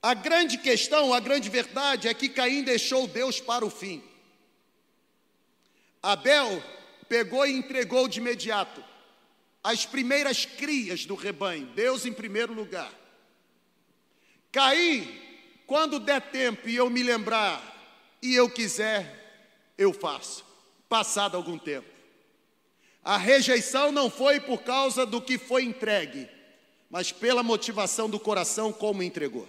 a 0.02 0.16
grande 0.16 0.58
questão, 0.58 1.14
a 1.14 1.20
grande 1.20 1.48
verdade 1.48 2.08
é 2.08 2.14
que 2.14 2.28
Caim 2.28 2.64
deixou 2.64 3.06
Deus 3.06 3.40
para 3.40 3.64
o 3.64 3.70
fim. 3.70 4.04
Abel 6.02 6.64
pegou 7.08 7.46
e 7.46 7.52
entregou 7.52 8.08
de 8.08 8.20
imediato 8.20 8.84
as 9.64 9.86
primeiras 9.86 10.44
crias 10.44 11.06
do 11.06 11.14
rebanho, 11.14 11.68
Deus 11.68 12.04
em 12.04 12.14
primeiro 12.14 12.54
lugar. 12.54 12.92
Caim, 14.52 15.22
quando 15.68 16.00
der 16.00 16.32
tempo 16.32 16.68
e 16.68 16.76
eu 16.76 16.90
me 16.90 17.04
lembrar 17.04 17.62
e 18.24 18.34
eu 18.34 18.50
quiser, 18.50 19.74
eu 19.78 19.94
faço 19.94 20.47
passado 20.90 21.36
algum 21.36 21.58
tempo. 21.58 21.88
A 23.04 23.18
rejeição 23.18 23.92
não 23.92 24.10
foi 24.10 24.40
por 24.40 24.64
causa 24.64 25.06
do 25.06 25.22
que 25.22 25.38
foi 25.38 25.64
entregue, 25.64 26.30
mas 26.90 27.12
pela 27.12 27.42
motivação 27.42 28.10
do 28.10 28.20
coração 28.20 28.74
como 28.74 29.02
entregou. 29.02 29.48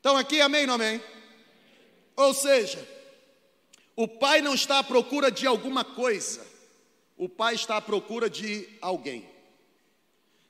Então 0.00 0.16
aqui, 0.16 0.40
amém 0.40 0.62
ou 0.62 0.66
não 0.68 0.74
amém? 0.74 1.02
Ou 2.14 2.32
seja, 2.32 2.86
o 3.96 4.06
pai 4.06 4.40
não 4.40 4.54
está 4.54 4.78
à 4.78 4.84
procura 4.84 5.30
de 5.30 5.46
alguma 5.46 5.84
coisa, 5.84 6.46
o 7.16 7.28
pai 7.28 7.54
está 7.54 7.76
à 7.76 7.80
procura 7.80 8.30
de 8.30 8.68
alguém. 8.80 9.28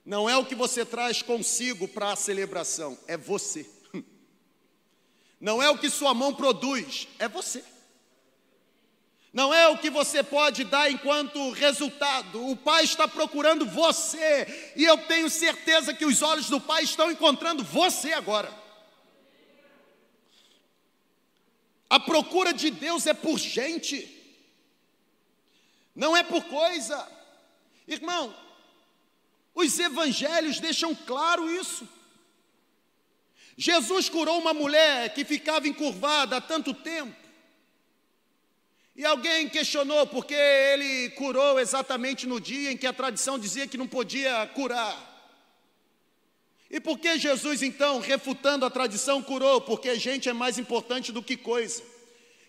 Não 0.05 0.29
é 0.29 0.37
o 0.37 0.45
que 0.45 0.55
você 0.55 0.85
traz 0.85 1.21
consigo 1.21 1.87
para 1.87 2.11
a 2.11 2.15
celebração, 2.15 2.97
é 3.07 3.17
você. 3.17 3.67
Não 5.39 5.61
é 5.61 5.69
o 5.69 5.77
que 5.77 5.89
sua 5.89 6.13
mão 6.13 6.33
produz, 6.33 7.07
é 7.19 7.27
você. 7.27 7.63
Não 9.31 9.53
é 9.53 9.67
o 9.67 9.77
que 9.77 9.89
você 9.89 10.23
pode 10.23 10.63
dar 10.63 10.91
enquanto 10.91 11.51
resultado. 11.51 12.49
O 12.49 12.55
Pai 12.55 12.83
está 12.83 13.07
procurando 13.07 13.65
você. 13.65 14.73
E 14.75 14.83
eu 14.83 14.97
tenho 14.97 15.29
certeza 15.29 15.93
que 15.93 16.05
os 16.05 16.21
olhos 16.21 16.49
do 16.49 16.59
Pai 16.59 16.83
estão 16.83 17.11
encontrando 17.11 17.63
você 17.63 18.13
agora. 18.13 18.51
A 21.89 21.99
procura 21.99 22.53
de 22.53 22.69
Deus 22.69 23.07
é 23.07 23.13
por 23.15 23.39
gente, 23.39 24.07
não 25.95 26.15
é 26.15 26.21
por 26.21 26.43
coisa. 26.43 27.07
Irmão, 27.87 28.35
os 29.55 29.79
evangelhos 29.79 30.59
deixam 30.59 30.93
claro 30.93 31.49
isso. 31.49 31.89
Jesus 33.57 34.07
curou 34.07 34.39
uma 34.39 34.53
mulher 34.53 35.13
que 35.13 35.25
ficava 35.25 35.67
encurvada 35.67 36.37
há 36.37 36.41
tanto 36.41 36.73
tempo. 36.73 37.28
E 38.99 39.05
alguém 39.05 39.47
questionou 39.47 40.05
porque 40.07 40.33
ele 40.33 41.11
curou 41.11 41.57
exatamente 41.57 42.27
no 42.27 42.37
dia 42.37 42.69
em 42.69 42.75
que 42.75 42.85
a 42.85 42.91
tradição 42.91 43.39
dizia 43.39 43.65
que 43.65 43.77
não 43.77 43.87
podia 43.87 44.45
curar. 44.47 44.93
E 46.69 46.81
por 46.81 46.99
que 46.99 47.17
Jesus, 47.17 47.61
então, 47.61 48.01
refutando 48.01 48.65
a 48.65 48.69
tradição, 48.69 49.23
curou? 49.23 49.61
Porque 49.61 49.97
gente 49.97 50.27
é 50.27 50.33
mais 50.33 50.59
importante 50.59 51.13
do 51.13 51.23
que 51.23 51.37
coisa. 51.37 51.81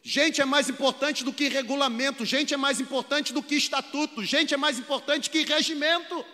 Gente 0.02 0.40
é 0.40 0.44
mais 0.44 0.68
importante 0.68 1.22
do 1.22 1.32
que 1.32 1.46
regulamento, 1.46 2.24
gente 2.24 2.52
é 2.52 2.56
mais 2.56 2.80
importante 2.80 3.32
do 3.32 3.44
que 3.44 3.54
estatuto, 3.54 4.24
gente 4.24 4.52
é 4.52 4.56
mais 4.56 4.76
importante 4.76 5.30
que 5.30 5.44
regimento. 5.44 6.26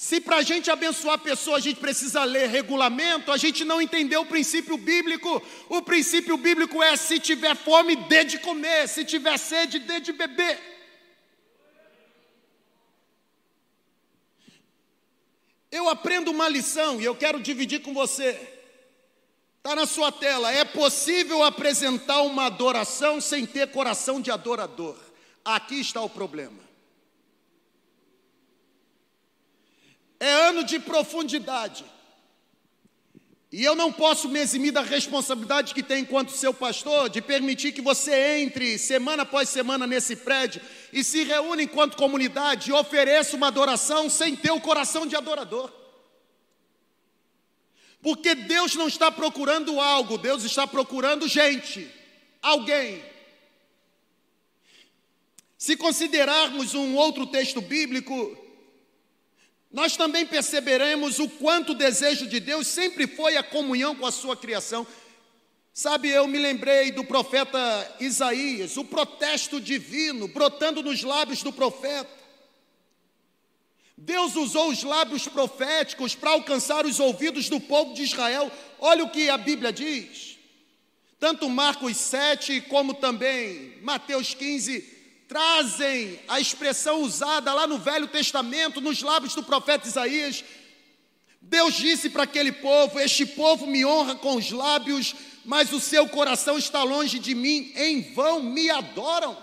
Se 0.00 0.18
para 0.18 0.36
a 0.36 0.42
gente 0.42 0.70
abençoar 0.70 1.16
a 1.16 1.18
pessoa 1.18 1.58
a 1.58 1.60
gente 1.60 1.78
precisa 1.78 2.24
ler 2.24 2.48
regulamento, 2.48 3.30
a 3.30 3.36
gente 3.36 3.66
não 3.66 3.82
entendeu 3.82 4.22
o 4.22 4.26
princípio 4.26 4.78
bíblico. 4.78 5.42
O 5.68 5.82
princípio 5.82 6.38
bíblico 6.38 6.82
é: 6.82 6.96
se 6.96 7.20
tiver 7.20 7.54
fome, 7.54 7.94
dê 7.94 8.24
de 8.24 8.38
comer, 8.38 8.88
se 8.88 9.04
tiver 9.04 9.36
sede, 9.36 9.78
dê 9.78 10.00
de 10.00 10.10
beber. 10.12 10.58
Eu 15.70 15.86
aprendo 15.90 16.30
uma 16.30 16.48
lição 16.48 16.98
e 16.98 17.04
eu 17.04 17.14
quero 17.14 17.38
dividir 17.38 17.82
com 17.82 17.92
você. 17.92 18.40
Está 19.58 19.76
na 19.76 19.84
sua 19.84 20.10
tela. 20.10 20.50
É 20.50 20.64
possível 20.64 21.42
apresentar 21.42 22.22
uma 22.22 22.46
adoração 22.46 23.20
sem 23.20 23.44
ter 23.44 23.70
coração 23.70 24.18
de 24.18 24.30
adorador. 24.30 24.96
Aqui 25.44 25.78
está 25.78 26.00
o 26.00 26.08
problema. 26.08 26.69
É 30.20 30.30
ano 30.30 30.62
de 30.62 30.78
profundidade. 30.78 31.84
E 33.50 33.64
eu 33.64 33.74
não 33.74 33.90
posso 33.92 34.28
me 34.28 34.38
eximir 34.38 34.70
da 34.70 34.82
responsabilidade 34.82 35.74
que 35.74 35.82
tem 35.82 36.02
enquanto 36.02 36.30
seu 36.30 36.54
pastor 36.54 37.08
de 37.08 37.20
permitir 37.20 37.72
que 37.72 37.80
você 37.80 38.38
entre 38.38 38.78
semana 38.78 39.24
após 39.24 39.48
semana 39.48 39.88
nesse 39.88 40.14
prédio 40.14 40.60
e 40.92 41.02
se 41.02 41.24
reúna 41.24 41.60
enquanto 41.60 41.96
comunidade 41.96 42.70
e 42.70 42.72
ofereça 42.72 43.34
uma 43.34 43.48
adoração 43.48 44.08
sem 44.08 44.36
ter 44.36 44.52
o 44.52 44.60
coração 44.60 45.04
de 45.04 45.16
adorador. 45.16 45.72
Porque 48.00 48.36
Deus 48.36 48.76
não 48.76 48.86
está 48.86 49.10
procurando 49.10 49.80
algo, 49.80 50.16
Deus 50.16 50.44
está 50.44 50.64
procurando 50.64 51.26
gente, 51.26 51.90
alguém. 52.40 53.02
Se 55.58 55.76
considerarmos 55.76 56.72
um 56.74 56.94
outro 56.94 57.26
texto 57.26 57.60
bíblico, 57.60 58.14
nós 59.72 59.96
também 59.96 60.26
perceberemos 60.26 61.20
o 61.20 61.28
quanto 61.28 61.72
o 61.72 61.76
desejo 61.76 62.26
de 62.26 62.40
Deus 62.40 62.66
sempre 62.66 63.06
foi 63.06 63.36
a 63.36 63.42
comunhão 63.42 63.94
com 63.94 64.04
a 64.04 64.10
sua 64.10 64.36
criação. 64.36 64.86
Sabe, 65.72 66.08
eu 66.08 66.26
me 66.26 66.38
lembrei 66.38 66.90
do 66.90 67.04
profeta 67.04 67.96
Isaías, 68.00 68.76
o 68.76 68.84
protesto 68.84 69.60
divino 69.60 70.26
brotando 70.26 70.82
nos 70.82 71.02
lábios 71.02 71.42
do 71.42 71.52
profeta. 71.52 72.10
Deus 73.96 74.34
usou 74.34 74.70
os 74.70 74.82
lábios 74.82 75.28
proféticos 75.28 76.14
para 76.14 76.30
alcançar 76.30 76.84
os 76.84 76.98
ouvidos 76.98 77.48
do 77.48 77.60
povo 77.60 77.94
de 77.94 78.02
Israel. 78.02 78.50
Olha 78.80 79.04
o 79.04 79.10
que 79.10 79.30
a 79.30 79.38
Bíblia 79.38 79.72
diz. 79.72 80.38
Tanto 81.20 81.48
Marcos 81.48 81.96
7 81.98 82.62
como 82.62 82.94
também 82.94 83.78
Mateus 83.82 84.34
15 84.34 84.99
trazem 85.30 86.18
a 86.26 86.40
expressão 86.40 87.02
usada 87.02 87.54
lá 87.54 87.64
no 87.64 87.78
Velho 87.78 88.08
Testamento, 88.08 88.80
nos 88.80 89.00
lábios 89.00 89.32
do 89.32 89.44
profeta 89.44 89.86
Isaías. 89.86 90.42
Deus 91.40 91.74
disse 91.74 92.10
para 92.10 92.24
aquele 92.24 92.50
povo: 92.50 92.98
Este 92.98 93.24
povo 93.24 93.64
me 93.64 93.86
honra 93.86 94.16
com 94.16 94.34
os 94.34 94.50
lábios, 94.50 95.14
mas 95.44 95.72
o 95.72 95.78
seu 95.78 96.08
coração 96.08 96.58
está 96.58 96.82
longe 96.82 97.20
de 97.20 97.32
mim, 97.32 97.72
em 97.76 98.12
vão 98.12 98.42
me 98.42 98.70
adoram. 98.70 99.38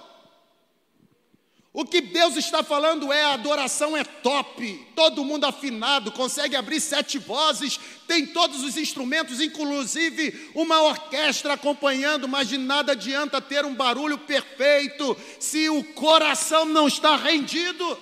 O 1.73 1.86
que 1.86 2.01
Deus 2.01 2.36
está 2.36 2.63
falando 2.63 3.12
é 3.13 3.23
a 3.23 3.34
adoração 3.34 3.95
é 3.95 4.03
top, 4.03 4.88
todo 4.95 5.23
mundo 5.23 5.45
afinado, 5.45 6.12
consegue 6.12 6.56
abrir 6.56 6.80
sete 6.80 7.19
vozes, 7.19 7.80
tem 8.08 8.25
todos 8.25 8.63
os 8.63 8.77
instrumentos, 8.77 9.39
inclusive 9.39 10.49
uma 10.56 10.82
orquestra 10.82 11.53
acompanhando, 11.53 12.27
mas 12.27 12.47
de 12.47 12.58
nada 12.58 12.93
adianta 12.93 13.41
ter 13.41 13.65
um 13.65 13.75
barulho 13.75 14.17
perfeito 14.17 15.15
se 15.39 15.69
o 15.69 15.84
coração 15.93 16.65
não 16.65 16.88
está 16.88 17.15
rendido. 17.15 18.01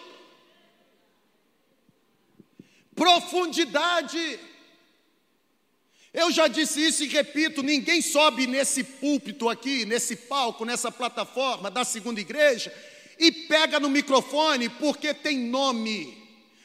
Profundidade. 2.95 4.39
Eu 6.13 6.31
já 6.31 6.47
disse 6.47 6.79
isso 6.79 7.03
e 7.03 7.07
repito: 7.07 7.61
ninguém 7.61 8.01
sobe 8.01 8.47
nesse 8.47 8.85
púlpito 8.85 9.49
aqui, 9.49 9.83
nesse 9.83 10.15
palco, 10.15 10.63
nessa 10.63 10.89
plataforma 10.89 11.69
da 11.69 11.83
segunda 11.83 12.21
igreja 12.21 12.71
e 13.19 13.31
pega 13.31 13.79
no 13.79 13.89
microfone 13.89 14.69
porque 14.69 15.13
tem 15.13 15.37
nome, 15.37 16.17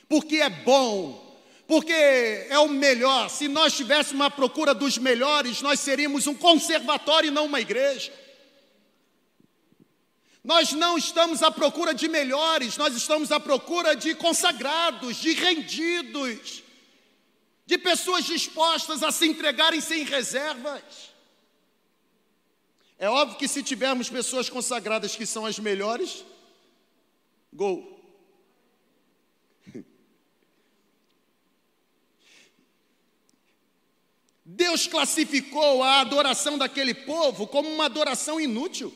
porque 0.09 0.37
é 0.37 0.51
bom, 0.51 1.41
porque 1.67 1.93
é 1.93 2.59
o 2.59 2.69
melhor. 2.69 3.31
Se 3.31 3.47
nós 3.47 3.77
tivéssemos 3.77 4.13
uma 4.13 4.31
procura 4.31 4.75
dos 4.75 4.99
melhores, 4.99 5.63
nós 5.63 5.81
seríamos 5.81 6.27
um 6.27 6.35
conservatório 6.35 7.29
e 7.29 7.31
não 7.31 7.47
uma 7.47 7.61
igreja. 7.61 8.13
Nós 10.43 10.73
não 10.73 10.97
estamos 10.97 11.43
à 11.43 11.51
procura 11.51 11.93
de 11.95 12.09
melhores, 12.09 12.77
nós 12.77 12.97
estamos 12.97 13.31
à 13.31 13.39
procura 13.39 13.95
de 13.95 14.15
consagrados, 14.15 15.17
de 15.19 15.35
rendidos, 15.35 16.63
de 17.67 17.77
pessoas 17.77 18.25
dispostas 18.25 19.03
a 19.03 19.13
se 19.13 19.27
entregarem 19.27 19.81
sem 19.81 20.03
reservas. 20.03 20.83
É 22.99 23.09
óbvio 23.09 23.39
que 23.39 23.47
se 23.47 23.63
tivermos 23.63 24.11
pessoas 24.11 24.51
consagradas 24.51 25.15
que 25.15 25.25
são 25.25 25.47
as 25.47 25.59
melhores, 25.59 26.25
Gol. 27.53 28.01
Deus 34.45 34.87
classificou 34.87 35.83
a 35.83 36.01
adoração 36.01 36.57
daquele 36.57 36.95
povo 36.95 37.47
como 37.47 37.69
uma 37.69 37.87
adoração 37.87 38.41
inútil. 38.41 38.95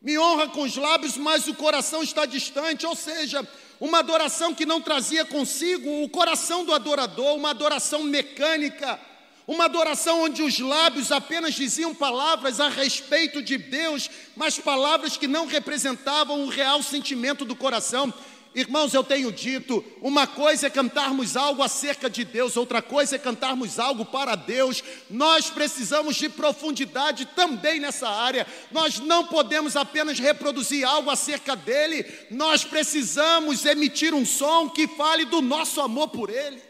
Me 0.00 0.18
honra 0.18 0.48
com 0.48 0.62
os 0.62 0.76
lábios, 0.76 1.16
mas 1.16 1.48
o 1.48 1.54
coração 1.54 2.02
está 2.02 2.24
distante, 2.26 2.86
ou 2.86 2.94
seja, 2.94 3.46
uma 3.80 3.98
adoração 3.98 4.54
que 4.54 4.64
não 4.64 4.80
trazia 4.80 5.24
consigo 5.24 6.02
o 6.02 6.08
coração 6.08 6.64
do 6.64 6.72
adorador, 6.72 7.34
uma 7.34 7.50
adoração 7.50 8.02
mecânica, 8.04 9.00
uma 9.46 9.66
adoração 9.66 10.22
onde 10.22 10.42
os 10.42 10.58
lábios 10.58 11.12
apenas 11.12 11.54
diziam 11.54 11.94
palavras 11.94 12.58
a 12.58 12.68
respeito 12.68 13.40
de 13.40 13.56
Deus, 13.56 14.10
mas 14.34 14.58
palavras 14.58 15.16
que 15.16 15.28
não 15.28 15.46
representavam 15.46 16.42
o 16.42 16.48
real 16.48 16.82
sentimento 16.82 17.44
do 17.44 17.54
coração. 17.54 18.12
Irmãos, 18.56 18.94
eu 18.94 19.04
tenho 19.04 19.30
dito, 19.30 19.84
uma 20.00 20.26
coisa 20.26 20.66
é 20.66 20.70
cantarmos 20.70 21.36
algo 21.36 21.62
acerca 21.62 22.08
de 22.08 22.24
Deus, 22.24 22.56
outra 22.56 22.80
coisa 22.80 23.16
é 23.16 23.18
cantarmos 23.18 23.78
algo 23.78 24.02
para 24.02 24.34
Deus. 24.34 24.82
Nós 25.10 25.50
precisamos 25.50 26.16
de 26.16 26.30
profundidade 26.30 27.26
também 27.36 27.78
nessa 27.78 28.08
área. 28.08 28.46
Nós 28.72 28.98
não 28.98 29.26
podemos 29.26 29.76
apenas 29.76 30.18
reproduzir 30.18 30.86
algo 30.86 31.10
acerca 31.10 31.54
dele, 31.54 32.06
nós 32.30 32.64
precisamos 32.64 33.66
emitir 33.66 34.14
um 34.14 34.24
som 34.24 34.70
que 34.70 34.88
fale 34.88 35.26
do 35.26 35.42
nosso 35.42 35.80
amor 35.82 36.08
por 36.08 36.30
ele. 36.30 36.65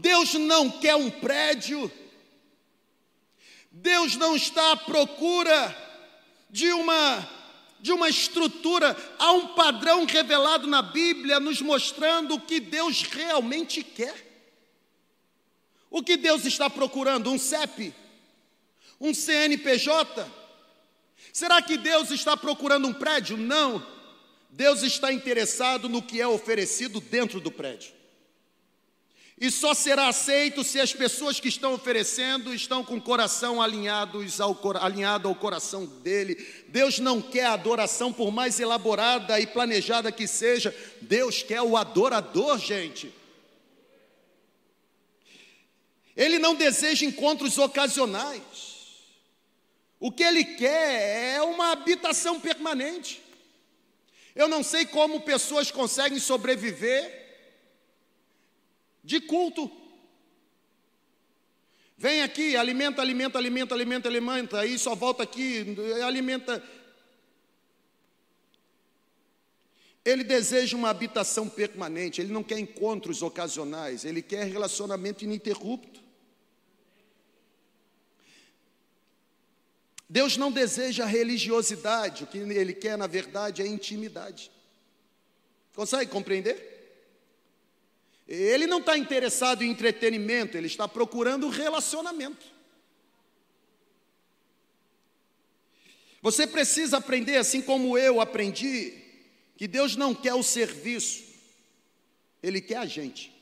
Deus 0.00 0.34
não 0.34 0.70
quer 0.70 0.94
um 0.94 1.10
prédio, 1.10 1.90
Deus 3.70 4.14
não 4.14 4.36
está 4.36 4.72
à 4.72 4.76
procura 4.76 5.76
de 6.48 6.70
uma 6.72 7.36
de 7.80 7.92
uma 7.92 8.08
estrutura, 8.08 8.96
há 9.20 9.30
um 9.30 9.54
padrão 9.54 10.04
revelado 10.04 10.66
na 10.66 10.82
Bíblia 10.82 11.38
nos 11.38 11.62
mostrando 11.62 12.34
o 12.34 12.40
que 12.40 12.58
Deus 12.58 13.02
realmente 13.02 13.84
quer. 13.84 14.26
O 15.88 16.02
que 16.02 16.16
Deus 16.16 16.44
está 16.44 16.68
procurando? 16.68 17.30
Um 17.30 17.38
CEP? 17.38 17.94
Um 19.00 19.14
CNPJ? 19.14 20.26
Será 21.32 21.62
que 21.62 21.76
Deus 21.76 22.10
está 22.10 22.36
procurando 22.36 22.88
um 22.88 22.92
prédio? 22.92 23.36
Não. 23.36 23.86
Deus 24.50 24.82
está 24.82 25.12
interessado 25.12 25.88
no 25.88 26.02
que 26.02 26.20
é 26.20 26.26
oferecido 26.26 27.00
dentro 27.00 27.40
do 27.40 27.52
prédio. 27.52 27.97
E 29.40 29.52
só 29.52 29.72
será 29.72 30.08
aceito 30.08 30.64
se 30.64 30.80
as 30.80 30.92
pessoas 30.92 31.38
que 31.38 31.48
estão 31.48 31.74
oferecendo 31.74 32.52
estão 32.52 32.82
com 32.82 32.96
o 32.96 33.00
coração 33.00 33.62
alinhados 33.62 34.40
ao, 34.40 34.58
alinhado 34.80 35.28
ao 35.28 35.34
coração 35.34 35.86
dele. 35.86 36.34
Deus 36.68 36.98
não 36.98 37.22
quer 37.22 37.46
adoração, 37.46 38.12
por 38.12 38.32
mais 38.32 38.58
elaborada 38.58 39.38
e 39.38 39.46
planejada 39.46 40.10
que 40.10 40.26
seja, 40.26 40.74
Deus 41.00 41.40
quer 41.40 41.62
o 41.62 41.76
adorador, 41.76 42.58
gente. 42.58 43.14
Ele 46.16 46.40
não 46.40 46.56
deseja 46.56 47.06
encontros 47.06 47.58
ocasionais. 47.58 48.42
O 50.00 50.10
que 50.10 50.24
ele 50.24 50.44
quer 50.44 51.36
é 51.36 51.42
uma 51.42 51.70
habitação 51.70 52.40
permanente. 52.40 53.22
Eu 54.34 54.48
não 54.48 54.64
sei 54.64 54.84
como 54.84 55.20
pessoas 55.20 55.70
conseguem 55.70 56.18
sobreviver 56.18 57.27
de 59.08 59.22
culto. 59.22 59.70
Vem 61.96 62.20
aqui, 62.22 62.54
alimenta, 62.56 63.00
alimenta, 63.00 63.38
alimenta, 63.38 63.74
alimenta, 63.74 64.08
alimenta, 64.08 64.60
aí 64.60 64.78
só 64.78 64.94
volta 64.94 65.22
aqui, 65.22 65.74
alimenta. 66.04 66.62
Ele 70.04 70.22
deseja 70.22 70.76
uma 70.76 70.90
habitação 70.90 71.48
permanente, 71.48 72.20
ele 72.20 72.32
não 72.32 72.44
quer 72.44 72.58
encontros 72.58 73.22
ocasionais, 73.22 74.04
ele 74.04 74.20
quer 74.20 74.44
relacionamento 74.44 75.24
ininterrupto. 75.24 76.02
Deus 80.06 80.36
não 80.36 80.52
deseja 80.52 81.06
religiosidade, 81.06 82.24
o 82.24 82.26
que 82.26 82.38
ele 82.38 82.74
quer, 82.74 82.96
na 82.98 83.06
verdade, 83.06 83.62
é 83.62 83.66
intimidade. 83.66 84.50
Consegue 85.74 86.10
compreender? 86.10 86.77
Ele 88.28 88.66
não 88.66 88.78
está 88.78 88.98
interessado 88.98 89.64
em 89.64 89.70
entretenimento, 89.70 90.56
ele 90.56 90.66
está 90.66 90.86
procurando 90.86 91.48
relacionamento. 91.48 92.44
Você 96.20 96.46
precisa 96.46 96.98
aprender, 96.98 97.36
assim 97.36 97.62
como 97.62 97.96
eu 97.96 98.20
aprendi, 98.20 98.92
que 99.56 99.66
Deus 99.66 99.96
não 99.96 100.14
quer 100.14 100.34
o 100.34 100.42
serviço, 100.42 101.24
Ele 102.42 102.60
quer 102.60 102.76
a 102.76 102.86
gente. 102.86 103.32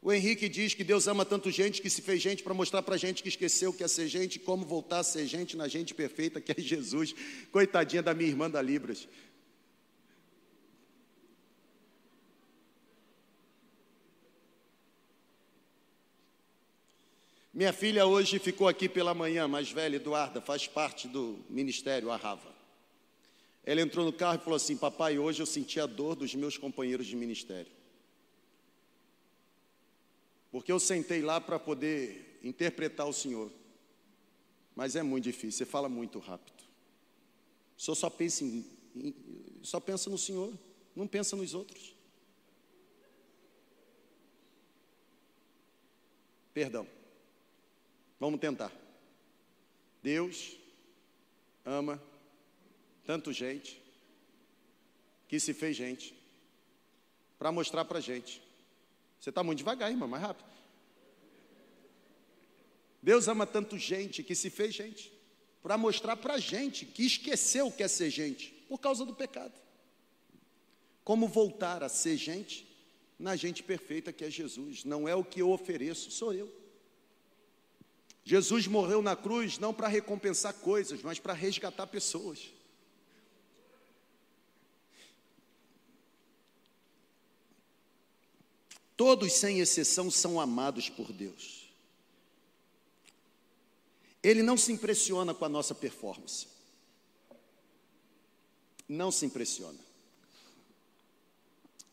O 0.00 0.12
Henrique 0.12 0.48
diz 0.48 0.74
que 0.74 0.82
Deus 0.82 1.06
ama 1.06 1.24
tanto 1.24 1.50
gente 1.50 1.80
que 1.80 1.88
se 1.88 2.02
fez 2.02 2.20
gente 2.20 2.42
para 2.42 2.54
mostrar 2.54 2.82
para 2.82 2.96
a 2.96 2.98
gente 2.98 3.22
que 3.22 3.28
esqueceu 3.28 3.72
que 3.72 3.84
é 3.84 3.88
ser 3.88 4.08
gente, 4.08 4.38
como 4.38 4.66
voltar 4.66 4.98
a 4.98 5.04
ser 5.04 5.26
gente 5.26 5.56
na 5.56 5.68
gente 5.68 5.94
perfeita 5.94 6.40
que 6.40 6.52
é 6.52 6.60
Jesus. 6.60 7.14
Coitadinha 7.52 8.02
da 8.02 8.12
minha 8.12 8.28
irmã 8.28 8.50
da 8.50 8.60
Libras. 8.60 9.08
Minha 17.52 17.72
filha 17.72 18.06
hoje 18.06 18.38
ficou 18.38 18.66
aqui 18.66 18.88
pela 18.88 19.12
manhã, 19.12 19.46
mais 19.46 19.70
velha, 19.70 19.96
Eduarda, 19.96 20.40
faz 20.40 20.66
parte 20.66 21.06
do 21.06 21.44
ministério 21.50 22.10
Arrava. 22.10 22.50
Ela 23.62 23.82
entrou 23.82 24.06
no 24.06 24.12
carro 24.12 24.36
e 24.36 24.42
falou 24.42 24.56
assim: 24.56 24.74
Papai, 24.74 25.18
hoje 25.18 25.42
eu 25.42 25.46
senti 25.46 25.78
a 25.78 25.84
dor 25.84 26.16
dos 26.16 26.34
meus 26.34 26.56
companheiros 26.56 27.06
de 27.06 27.14
ministério. 27.14 27.70
Porque 30.50 30.72
eu 30.72 30.80
sentei 30.80 31.20
lá 31.20 31.40
para 31.42 31.58
poder 31.58 32.40
interpretar 32.42 33.06
o 33.06 33.12
Senhor. 33.12 33.52
Mas 34.74 34.96
é 34.96 35.02
muito 35.02 35.24
difícil, 35.24 35.58
você 35.58 35.66
fala 35.66 35.90
muito 35.90 36.18
rápido. 36.18 36.62
O 37.76 37.80
senhor 37.80 37.94
só 37.94 38.08
pensa, 38.08 38.44
em, 38.44 38.64
em, 38.96 39.14
só 39.62 39.78
pensa 39.78 40.08
no 40.08 40.16
Senhor, 40.16 40.52
não 40.96 41.06
pensa 41.06 41.36
nos 41.36 41.52
outros. 41.52 41.94
Perdão. 46.54 46.86
Vamos 48.22 48.38
tentar. 48.38 48.70
Deus 50.00 50.56
ama 51.64 52.00
tanto 53.04 53.32
gente 53.32 53.82
que 55.26 55.40
se 55.40 55.52
fez 55.52 55.76
gente 55.76 56.14
para 57.36 57.50
mostrar 57.50 57.84
para 57.84 57.98
gente. 57.98 58.40
Você 59.18 59.30
está 59.30 59.42
muito 59.42 59.58
devagar, 59.58 59.90
irmão, 59.90 60.06
mais 60.06 60.22
rápido. 60.22 60.48
Deus 63.02 63.26
ama 63.26 63.44
tanto 63.44 63.76
gente 63.76 64.22
que 64.22 64.36
se 64.36 64.50
fez 64.50 64.72
gente 64.72 65.12
para 65.60 65.76
mostrar 65.76 66.16
para 66.16 66.38
gente 66.38 66.86
que 66.86 67.04
esqueceu 67.04 67.66
o 67.66 67.72
que 67.72 67.82
é 67.82 67.88
ser 67.88 68.08
gente 68.08 68.50
por 68.68 68.78
causa 68.78 69.04
do 69.04 69.16
pecado. 69.16 69.60
Como 71.02 71.26
voltar 71.26 71.82
a 71.82 71.88
ser 71.88 72.16
gente 72.16 72.72
na 73.18 73.34
gente 73.34 73.64
perfeita 73.64 74.12
que 74.12 74.24
é 74.24 74.30
Jesus. 74.30 74.84
Não 74.84 75.08
é 75.08 75.16
o 75.16 75.24
que 75.24 75.42
eu 75.42 75.50
ofereço, 75.50 76.12
sou 76.12 76.32
eu. 76.32 76.61
Jesus 78.24 78.66
morreu 78.66 79.02
na 79.02 79.16
cruz 79.16 79.58
não 79.58 79.74
para 79.74 79.88
recompensar 79.88 80.54
coisas, 80.54 81.02
mas 81.02 81.18
para 81.18 81.32
resgatar 81.32 81.86
pessoas. 81.86 82.52
Todos, 88.96 89.32
sem 89.32 89.58
exceção, 89.58 90.10
são 90.10 90.40
amados 90.40 90.88
por 90.88 91.12
Deus. 91.12 91.68
Ele 94.22 94.42
não 94.42 94.56
se 94.56 94.70
impressiona 94.70 95.34
com 95.34 95.44
a 95.44 95.48
nossa 95.48 95.74
performance. 95.74 96.46
Não 98.88 99.10
se 99.10 99.26
impressiona. 99.26 99.78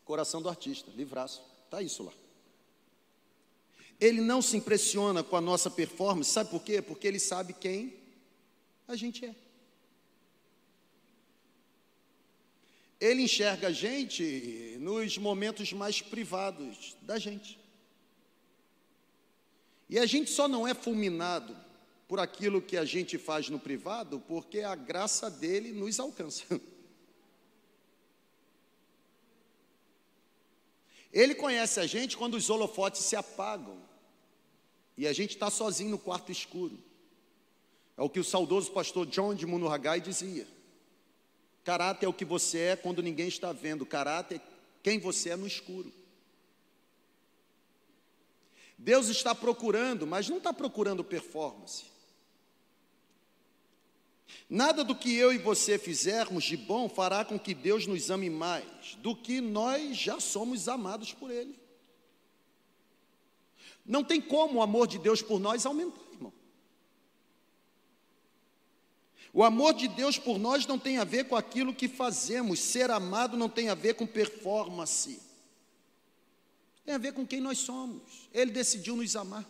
Coração 0.04 0.40
do 0.40 0.48
artista, 0.48 0.90
livraço, 0.92 1.42
está 1.64 1.82
isso 1.82 2.04
lá. 2.04 2.12
Ele 4.00 4.22
não 4.22 4.40
se 4.40 4.56
impressiona 4.56 5.22
com 5.22 5.36
a 5.36 5.40
nossa 5.40 5.70
performance, 5.70 6.30
sabe 6.30 6.50
por 6.50 6.62
quê? 6.62 6.80
Porque 6.80 7.06
ele 7.06 7.18
sabe 7.18 7.52
quem 7.52 7.94
a 8.88 8.96
gente 8.96 9.26
é. 9.26 9.34
Ele 12.98 13.22
enxerga 13.22 13.68
a 13.68 13.72
gente 13.72 14.76
nos 14.80 15.18
momentos 15.18 15.72
mais 15.72 16.00
privados 16.00 16.96
da 17.02 17.18
gente. 17.18 17.58
E 19.88 19.98
a 19.98 20.06
gente 20.06 20.30
só 20.30 20.48
não 20.48 20.66
é 20.66 20.72
fulminado 20.72 21.56
por 22.08 22.20
aquilo 22.20 22.62
que 22.62 22.76
a 22.76 22.84
gente 22.84 23.18
faz 23.18 23.48
no 23.48 23.58
privado, 23.58 24.20
porque 24.20 24.60
a 24.60 24.74
graça 24.74 25.30
dele 25.30 25.72
nos 25.72 26.00
alcança. 26.00 26.44
Ele 31.12 31.34
conhece 31.34 31.80
a 31.80 31.86
gente 31.86 32.16
quando 32.16 32.34
os 32.34 32.48
holofotes 32.48 33.02
se 33.02 33.16
apagam 33.16 33.89
e 35.00 35.08
a 35.08 35.14
gente 35.14 35.30
está 35.30 35.50
sozinho 35.50 35.92
no 35.92 35.98
quarto 35.98 36.30
escuro. 36.30 36.78
É 37.96 38.02
o 38.02 38.10
que 38.10 38.20
o 38.20 38.24
saudoso 38.24 38.70
pastor 38.70 39.06
John 39.06 39.34
de 39.34 39.46
Munuhagai 39.46 39.98
dizia. 39.98 40.46
Caráter 41.64 42.04
é 42.04 42.08
o 42.10 42.12
que 42.12 42.22
você 42.22 42.58
é 42.58 42.76
quando 42.76 43.02
ninguém 43.02 43.26
está 43.26 43.50
vendo, 43.50 43.86
caráter 43.86 44.36
é 44.36 44.40
quem 44.82 44.98
você 44.98 45.30
é 45.30 45.36
no 45.36 45.46
escuro. 45.46 45.90
Deus 48.76 49.08
está 49.08 49.34
procurando, 49.34 50.06
mas 50.06 50.28
não 50.28 50.36
está 50.36 50.52
procurando 50.52 51.02
performance. 51.02 51.84
Nada 54.50 54.84
do 54.84 54.94
que 54.94 55.16
eu 55.16 55.32
e 55.32 55.38
você 55.38 55.78
fizermos 55.78 56.44
de 56.44 56.58
bom 56.58 56.90
fará 56.90 57.24
com 57.24 57.38
que 57.38 57.54
Deus 57.54 57.86
nos 57.86 58.10
ame 58.10 58.28
mais 58.28 58.96
do 58.98 59.16
que 59.16 59.40
nós 59.40 59.96
já 59.96 60.20
somos 60.20 60.68
amados 60.68 61.14
por 61.14 61.30
Ele. 61.30 61.59
Não 63.84 64.04
tem 64.04 64.20
como 64.20 64.58
o 64.58 64.62
amor 64.62 64.86
de 64.86 64.98
Deus 64.98 65.22
por 65.22 65.40
nós 65.40 65.66
aumentar, 65.66 66.00
irmão. 66.12 66.32
O 69.32 69.44
amor 69.44 69.74
de 69.74 69.88
Deus 69.88 70.18
por 70.18 70.38
nós 70.38 70.66
não 70.66 70.78
tem 70.78 70.98
a 70.98 71.04
ver 71.04 71.24
com 71.24 71.36
aquilo 71.36 71.74
que 71.74 71.88
fazemos. 71.88 72.58
Ser 72.60 72.90
amado 72.90 73.36
não 73.36 73.48
tem 73.48 73.68
a 73.68 73.74
ver 73.74 73.94
com 73.94 74.06
performance. 74.06 75.20
Tem 76.84 76.94
a 76.94 76.98
ver 76.98 77.12
com 77.12 77.26
quem 77.26 77.40
nós 77.40 77.58
somos. 77.58 78.28
Ele 78.32 78.50
decidiu 78.50 78.96
nos 78.96 79.14
amar. 79.14 79.48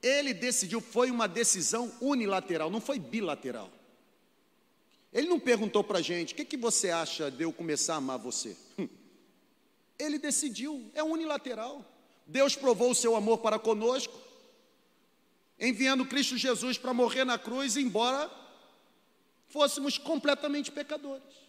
Ele 0.00 0.34
decidiu, 0.34 0.82
foi 0.82 1.10
uma 1.10 1.26
decisão 1.26 1.90
unilateral, 2.00 2.70
não 2.70 2.80
foi 2.80 2.98
bilateral. 2.98 3.72
Ele 5.10 5.28
não 5.28 5.40
perguntou 5.40 5.82
para 5.82 6.00
a 6.00 6.02
gente: 6.02 6.34
o 6.34 6.36
que, 6.36 6.44
que 6.44 6.56
você 6.56 6.90
acha 6.90 7.30
de 7.30 7.42
eu 7.42 7.52
começar 7.52 7.94
a 7.94 7.96
amar 7.96 8.18
você? 8.18 8.56
Ele 9.98 10.18
decidiu, 10.18 10.90
é 10.94 11.02
unilateral. 11.02 11.84
Deus 12.26 12.56
provou 12.56 12.90
o 12.90 12.94
seu 12.94 13.14
amor 13.14 13.38
para 13.38 13.58
conosco, 13.58 14.18
enviando 15.58 16.06
Cristo 16.06 16.36
Jesus 16.36 16.78
para 16.78 16.94
morrer 16.94 17.24
na 17.24 17.38
cruz, 17.38 17.76
embora 17.76 18.30
fôssemos 19.46 19.98
completamente 19.98 20.72
pecadores. 20.72 21.44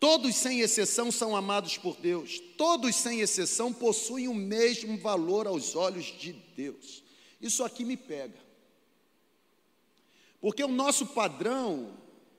Todos, 0.00 0.36
sem 0.36 0.60
exceção, 0.60 1.10
são 1.10 1.34
amados 1.34 1.76
por 1.76 1.96
Deus. 1.96 2.38
Todos, 2.56 2.94
sem 2.94 3.20
exceção, 3.20 3.72
possuem 3.72 4.28
o 4.28 4.34
mesmo 4.34 4.96
valor 4.96 5.46
aos 5.48 5.74
olhos 5.74 6.06
de 6.06 6.32
Deus. 6.32 7.02
Isso 7.40 7.64
aqui 7.64 7.84
me 7.84 7.96
pega. 7.96 8.38
Porque 10.40 10.62
o 10.62 10.68
nosso 10.68 11.04
padrão 11.06 11.96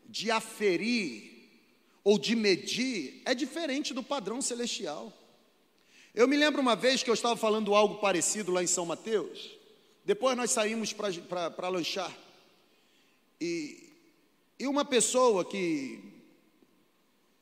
de 0.08 0.32
aferir 0.32 1.39
ou 2.04 2.18
de 2.18 2.36
medir 2.36 3.22
é 3.26 3.34
diferente 3.36 3.94
do 3.94 4.04
padrão 4.04 4.42
celestial. 4.42 5.14
Eu 6.14 6.28
me 6.28 6.36
lembro 6.36 6.62
uma 6.62 6.76
vez 6.76 7.04
que 7.04 7.10
eu 7.10 7.14
estava 7.14 7.36
falando 7.36 7.76
algo 7.76 7.96
parecido 7.96 8.52
lá 8.52 8.64
em 8.64 8.68
São 8.68 8.86
Mateus. 8.86 9.52
Depois 10.04 10.36
nós 10.36 10.52
saímos 10.52 10.92
para 10.94 11.70
lanchar. 11.70 12.16
E, 13.40 13.90
e 14.60 14.68
uma 14.68 14.84
pessoa 14.84 15.46
que 15.46 16.00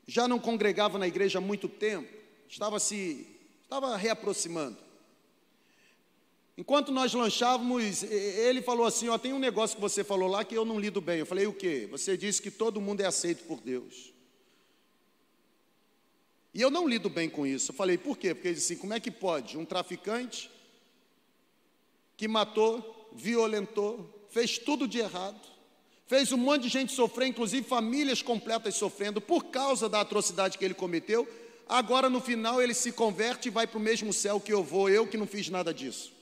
já 0.06 0.28
não 0.28 0.38
congregava 0.38 0.98
na 0.98 1.08
igreja 1.08 1.38
há 1.38 1.40
muito 1.40 1.68
tempo, 1.68 2.12
estava 2.48 2.78
se 2.78 3.26
estava 3.62 3.96
reaproximando. 3.96 4.78
Enquanto 6.56 6.90
nós 6.90 7.14
lanchávamos, 7.14 8.02
ele 8.02 8.60
falou 8.62 8.84
assim: 8.84 9.08
Ó, 9.08 9.16
tem 9.16 9.32
um 9.32 9.38
negócio 9.38 9.76
que 9.76 9.82
você 9.82 10.02
falou 10.02 10.28
lá 10.28 10.44
que 10.44 10.56
eu 10.56 10.64
não 10.64 10.80
lido 10.80 11.00
bem. 11.00 11.20
Eu 11.20 11.26
falei: 11.26 11.46
O 11.46 11.52
quê? 11.52 11.86
Você 11.90 12.16
disse 12.16 12.42
que 12.42 12.50
todo 12.50 12.80
mundo 12.80 13.00
é 13.00 13.06
aceito 13.06 13.44
por 13.44 13.60
Deus. 13.60 14.12
E 16.58 16.60
eu 16.60 16.72
não 16.72 16.88
lido 16.88 17.08
bem 17.08 17.30
com 17.30 17.46
isso. 17.46 17.70
Eu 17.70 17.74
falei: 17.76 17.96
Por 17.96 18.18
quê? 18.18 18.34
Porque 18.34 18.48
ele 18.48 18.56
disse 18.56 18.72
assim: 18.72 18.80
Como 18.80 18.92
é 18.92 18.98
que 18.98 19.12
pode 19.12 19.56
um 19.56 19.64
traficante 19.64 20.50
que 22.16 22.26
matou, 22.26 23.08
violentou, 23.12 24.26
fez 24.28 24.58
tudo 24.58 24.88
de 24.88 24.98
errado, 24.98 25.40
fez 26.08 26.32
um 26.32 26.36
monte 26.36 26.62
de 26.62 26.68
gente 26.68 26.92
sofrer, 26.92 27.28
inclusive 27.28 27.64
famílias 27.64 28.22
completas 28.22 28.74
sofrendo 28.74 29.20
por 29.20 29.44
causa 29.44 29.88
da 29.88 30.00
atrocidade 30.00 30.58
que 30.58 30.64
ele 30.64 30.74
cometeu. 30.74 31.28
Agora 31.68 32.10
no 32.10 32.20
final 32.20 32.60
ele 32.60 32.74
se 32.74 32.90
converte 32.90 33.46
e 33.46 33.52
vai 33.52 33.64
para 33.64 33.78
o 33.78 33.80
mesmo 33.80 34.12
céu 34.12 34.40
que 34.40 34.52
eu 34.52 34.64
vou, 34.64 34.90
eu 34.90 35.06
que 35.06 35.16
não 35.16 35.28
fiz 35.28 35.48
nada 35.48 35.72
disso. 35.72 36.12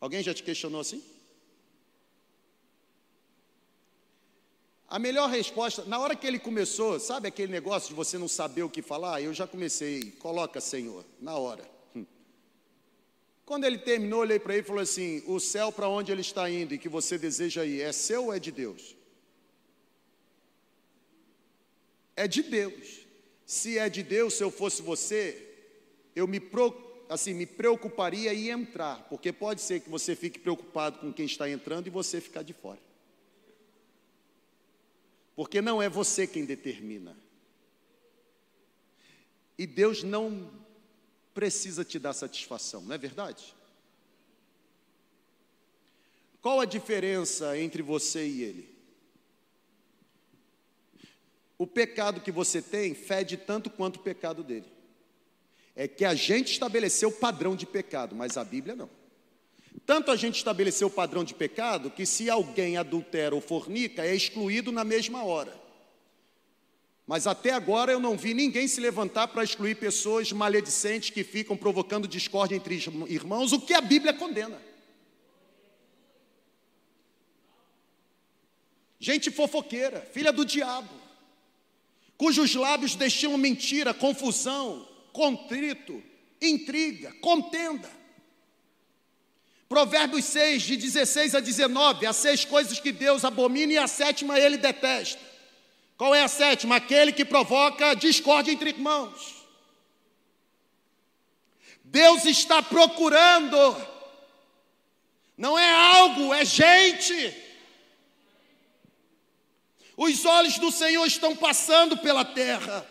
Alguém 0.00 0.24
já 0.24 0.34
te 0.34 0.42
questionou 0.42 0.80
assim? 0.80 1.04
A 4.88 4.98
melhor 4.98 5.28
resposta, 5.28 5.84
na 5.84 5.98
hora 5.98 6.14
que 6.14 6.26
ele 6.26 6.38
começou, 6.38 7.00
sabe 7.00 7.26
aquele 7.26 7.50
negócio 7.50 7.88
de 7.88 7.94
você 7.94 8.16
não 8.16 8.28
saber 8.28 8.62
o 8.62 8.70
que 8.70 8.82
falar? 8.82 9.20
Eu 9.20 9.34
já 9.34 9.46
comecei, 9.46 10.12
coloca 10.12 10.60
Senhor, 10.60 11.04
na 11.20 11.36
hora. 11.36 11.68
Quando 13.44 13.64
ele 13.64 13.78
terminou, 13.78 14.20
olhei 14.20 14.40
para 14.40 14.54
ele 14.54 14.62
e 14.62 14.66
falou 14.66 14.82
assim: 14.82 15.22
O 15.26 15.38
céu 15.40 15.70
para 15.70 15.88
onde 15.88 16.10
ele 16.10 16.20
está 16.20 16.50
indo 16.50 16.74
e 16.74 16.78
que 16.78 16.88
você 16.88 17.16
deseja 17.16 17.64
ir, 17.64 17.80
é 17.80 17.92
seu 17.92 18.26
ou 18.26 18.34
é 18.34 18.38
de 18.38 18.50
Deus? 18.50 18.96
É 22.16 22.26
de 22.26 22.42
Deus. 22.42 23.06
Se 23.44 23.78
é 23.78 23.88
de 23.88 24.02
Deus, 24.02 24.34
se 24.34 24.42
eu 24.42 24.50
fosse 24.50 24.82
você, 24.82 25.48
eu 26.14 26.26
me, 26.26 26.42
assim, 27.08 27.34
me 27.34 27.46
preocuparia 27.46 28.34
em 28.34 28.48
entrar, 28.48 29.06
porque 29.08 29.32
pode 29.32 29.60
ser 29.60 29.80
que 29.80 29.88
você 29.88 30.16
fique 30.16 30.40
preocupado 30.40 30.98
com 30.98 31.12
quem 31.12 31.26
está 31.26 31.48
entrando 31.48 31.86
e 31.86 31.90
você 31.90 32.20
ficar 32.20 32.42
de 32.42 32.52
fora. 32.52 32.80
Porque 35.36 35.60
não 35.60 35.82
é 35.82 35.88
você 35.88 36.26
quem 36.26 36.46
determina. 36.46 37.14
E 39.58 39.66
Deus 39.66 40.02
não 40.02 40.50
precisa 41.34 41.84
te 41.84 41.98
dar 41.98 42.14
satisfação, 42.14 42.80
não 42.82 42.94
é 42.94 42.98
verdade? 42.98 43.54
Qual 46.40 46.60
a 46.60 46.64
diferença 46.64 47.58
entre 47.58 47.82
você 47.82 48.26
e 48.26 48.42
ele? 48.42 48.76
O 51.58 51.66
pecado 51.66 52.20
que 52.20 52.32
você 52.32 52.62
tem 52.62 52.94
fede 52.94 53.36
tanto 53.36 53.68
quanto 53.68 53.96
o 53.96 54.02
pecado 54.02 54.42
dele. 54.42 54.70
É 55.74 55.86
que 55.86 56.04
a 56.04 56.14
gente 56.14 56.52
estabeleceu 56.52 57.10
o 57.10 57.12
padrão 57.12 57.54
de 57.54 57.66
pecado, 57.66 58.14
mas 58.14 58.38
a 58.38 58.44
Bíblia 58.44 58.74
não. 58.74 58.88
Tanto 59.84 60.10
a 60.10 60.16
gente 60.16 60.36
estabeleceu 60.36 60.88
o 60.88 60.90
padrão 60.90 61.22
de 61.22 61.34
pecado 61.34 61.90
que 61.90 62.06
se 62.06 62.30
alguém 62.30 62.76
adultera 62.76 63.34
ou 63.34 63.40
fornica, 63.40 64.04
é 64.04 64.14
excluído 64.14 64.72
na 64.72 64.84
mesma 64.84 65.24
hora. 65.24 65.66
Mas 67.06 67.26
até 67.26 67.50
agora 67.50 67.92
eu 67.92 68.00
não 68.00 68.16
vi 68.16 68.34
ninguém 68.34 68.66
se 68.66 68.80
levantar 68.80 69.28
para 69.28 69.44
excluir 69.44 69.76
pessoas 69.76 70.32
maledicentes 70.32 71.10
que 71.10 71.22
ficam 71.22 71.56
provocando 71.56 72.08
discórdia 72.08 72.56
entre 72.56 72.74
irmãos, 73.08 73.52
o 73.52 73.60
que 73.60 73.74
a 73.74 73.80
Bíblia 73.80 74.12
condena. 74.12 74.60
Gente 78.98 79.30
fofoqueira, 79.30 80.00
filha 80.12 80.32
do 80.32 80.44
diabo, 80.44 80.92
cujos 82.16 82.54
lábios 82.56 82.96
destilam 82.96 83.38
mentira, 83.38 83.94
confusão, 83.94 84.88
contrito, 85.12 86.02
intriga, 86.42 87.12
contenda. 87.20 87.88
Provérbios 89.68 90.24
6, 90.26 90.62
de 90.62 90.76
16 90.76 91.34
a 91.34 91.40
19, 91.40 92.06
há 92.06 92.12
seis 92.12 92.44
coisas 92.44 92.78
que 92.78 92.92
Deus 92.92 93.24
abomina 93.24 93.72
e 93.72 93.78
a 93.78 93.88
sétima 93.88 94.38
ele 94.38 94.56
detesta. 94.56 95.20
Qual 95.96 96.14
é 96.14 96.22
a 96.22 96.28
sétima? 96.28 96.76
Aquele 96.76 97.12
que 97.12 97.24
provoca 97.24 97.94
discórdia 97.94 98.52
entre 98.52 98.70
irmãos. 98.70 99.34
Deus 101.82 102.24
está 102.24 102.62
procurando, 102.62 103.56
não 105.36 105.58
é 105.58 105.70
algo, 105.70 106.32
é 106.34 106.44
gente. 106.44 107.34
Os 109.96 110.24
olhos 110.24 110.58
do 110.58 110.70
Senhor 110.70 111.06
estão 111.06 111.34
passando 111.34 111.96
pela 111.96 112.24
terra. 112.24 112.86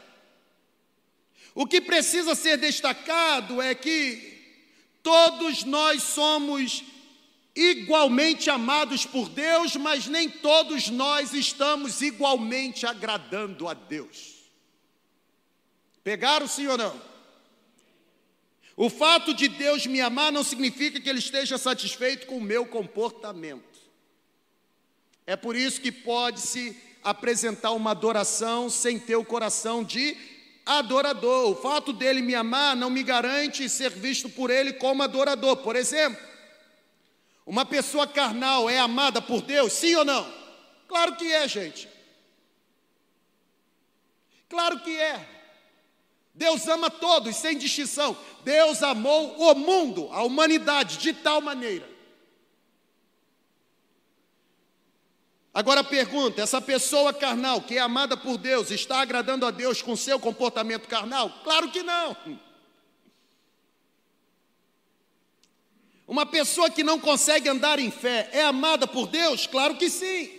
O 1.53 1.65
que 1.65 1.79
precisa 1.79 2.35
ser 2.35 2.57
destacado 2.57 3.61
é 3.61 3.73
que 3.73 4.34
todos 5.05 5.63
nós 5.63 6.01
somos 6.01 6.83
igualmente 7.55 8.49
amados 8.49 9.05
por 9.05 9.29
Deus, 9.29 9.75
mas 9.75 10.07
nem 10.07 10.27
todos 10.27 10.89
nós 10.89 11.31
estamos 11.31 12.01
igualmente 12.01 12.87
agradando 12.87 13.67
a 13.67 13.75
Deus. 13.75 14.33
Pegaram 16.03 16.47
sim 16.47 16.65
ou 16.65 16.75
não? 16.75 16.99
O 18.75 18.89
fato 18.89 19.31
de 19.31 19.47
Deus 19.47 19.85
me 19.85 20.01
amar 20.01 20.31
não 20.31 20.43
significa 20.43 20.99
que 20.99 21.07
Ele 21.07 21.19
esteja 21.19 21.55
satisfeito 21.59 22.25
com 22.25 22.39
o 22.39 22.41
meu 22.41 22.65
comportamento. 22.65 23.79
É 25.27 25.35
por 25.35 25.55
isso 25.55 25.79
que 25.79 25.91
pode-se 25.91 26.75
apresentar 27.03 27.73
uma 27.73 27.91
adoração 27.91 28.71
sem 28.71 28.97
ter 28.97 29.17
o 29.17 29.23
coração 29.23 29.83
de 29.83 30.34
adorador. 30.65 31.51
O 31.51 31.55
fato 31.55 31.93
dele 31.93 32.21
me 32.21 32.33
amar 32.33 32.75
não 32.75 32.89
me 32.89 33.03
garante 33.03 33.69
ser 33.69 33.91
visto 33.91 34.29
por 34.29 34.49
Ele 34.49 34.73
como 34.73 35.03
adorador. 35.03 35.57
Por 35.57 35.75
exemplo, 35.75 36.21
uma 37.45 37.65
pessoa 37.65 38.07
carnal 38.07 38.69
é 38.69 38.79
amada 38.79 39.21
por 39.21 39.41
Deus, 39.41 39.73
sim 39.73 39.95
ou 39.95 40.03
não? 40.05 40.25
Claro 40.87 41.15
que 41.15 41.31
é, 41.31 41.47
gente. 41.47 41.87
Claro 44.49 44.79
que 44.79 44.97
é. 44.97 45.29
Deus 46.33 46.67
ama 46.67 46.89
todos, 46.89 47.35
sem 47.37 47.57
distinção. 47.57 48.17
Deus 48.43 48.83
amou 48.83 49.37
o 49.37 49.55
mundo, 49.55 50.09
a 50.11 50.23
humanidade, 50.23 50.97
de 50.97 51.13
tal 51.13 51.39
maneira. 51.39 51.94
Agora 55.55 55.85
pergunta: 55.85 56.41
essa 56.41 56.59
pessoa 56.59 57.13
carnal 57.13 57.61
que 57.61 57.77
é 57.77 57.79
amada 57.79 58.17
por 58.17 58.37
Deus 58.37 58.71
está 58.71 58.99
agradando 58.99 59.45
a 59.45 59.51
Deus 59.51 59.81
com 59.81 59.95
seu 59.95 60.19
comportamento 60.19 60.85
carnal? 60.85 61.29
Claro 61.45 61.71
que 61.71 61.81
não. 61.81 62.17
Uma 66.05 66.25
pessoa 66.25 66.69
que 66.69 66.83
não 66.83 66.99
consegue 66.99 67.47
andar 67.47 67.79
em 67.79 67.89
fé 67.89 68.29
é 68.33 68.43
amada 68.43 68.85
por 68.85 69.07
Deus? 69.07 69.47
Claro 69.47 69.77
que 69.77 69.89
sim. 69.89 70.29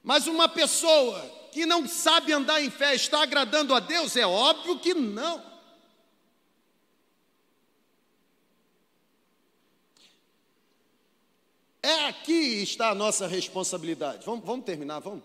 Mas 0.00 0.28
uma 0.28 0.48
pessoa 0.48 1.20
que 1.50 1.66
não 1.66 1.88
sabe 1.88 2.32
andar 2.32 2.62
em 2.62 2.70
fé 2.70 2.94
está 2.94 3.24
agradando 3.24 3.74
a 3.74 3.80
Deus? 3.80 4.16
É 4.16 4.24
óbvio 4.24 4.78
que 4.78 4.94
não. 4.94 5.42
É 11.86 12.06
aqui 12.06 12.64
está 12.64 12.90
a 12.90 12.94
nossa 12.96 13.28
responsabilidade. 13.28 14.26
Vamos, 14.26 14.44
vamos 14.44 14.66
terminar, 14.66 14.98
vamos? 14.98 15.22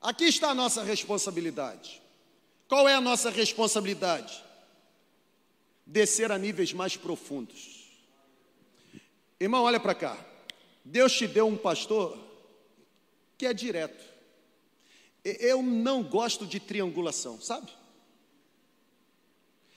Aqui 0.00 0.24
está 0.24 0.50
a 0.50 0.54
nossa 0.56 0.82
responsabilidade. 0.82 2.02
Qual 2.66 2.88
é 2.88 2.94
a 2.94 3.00
nossa 3.00 3.30
responsabilidade? 3.30 4.42
Descer 5.86 6.32
a 6.32 6.36
níveis 6.36 6.72
mais 6.72 6.96
profundos. 6.96 7.86
Irmão, 9.38 9.62
olha 9.62 9.78
para 9.78 9.94
cá. 9.94 10.18
Deus 10.84 11.12
te 11.12 11.28
deu 11.28 11.46
um 11.46 11.56
pastor 11.56 12.18
que 13.38 13.46
é 13.46 13.54
direto. 13.54 14.04
Eu 15.22 15.62
não 15.62 16.02
gosto 16.02 16.44
de 16.44 16.58
triangulação, 16.58 17.40
sabe? 17.40 17.70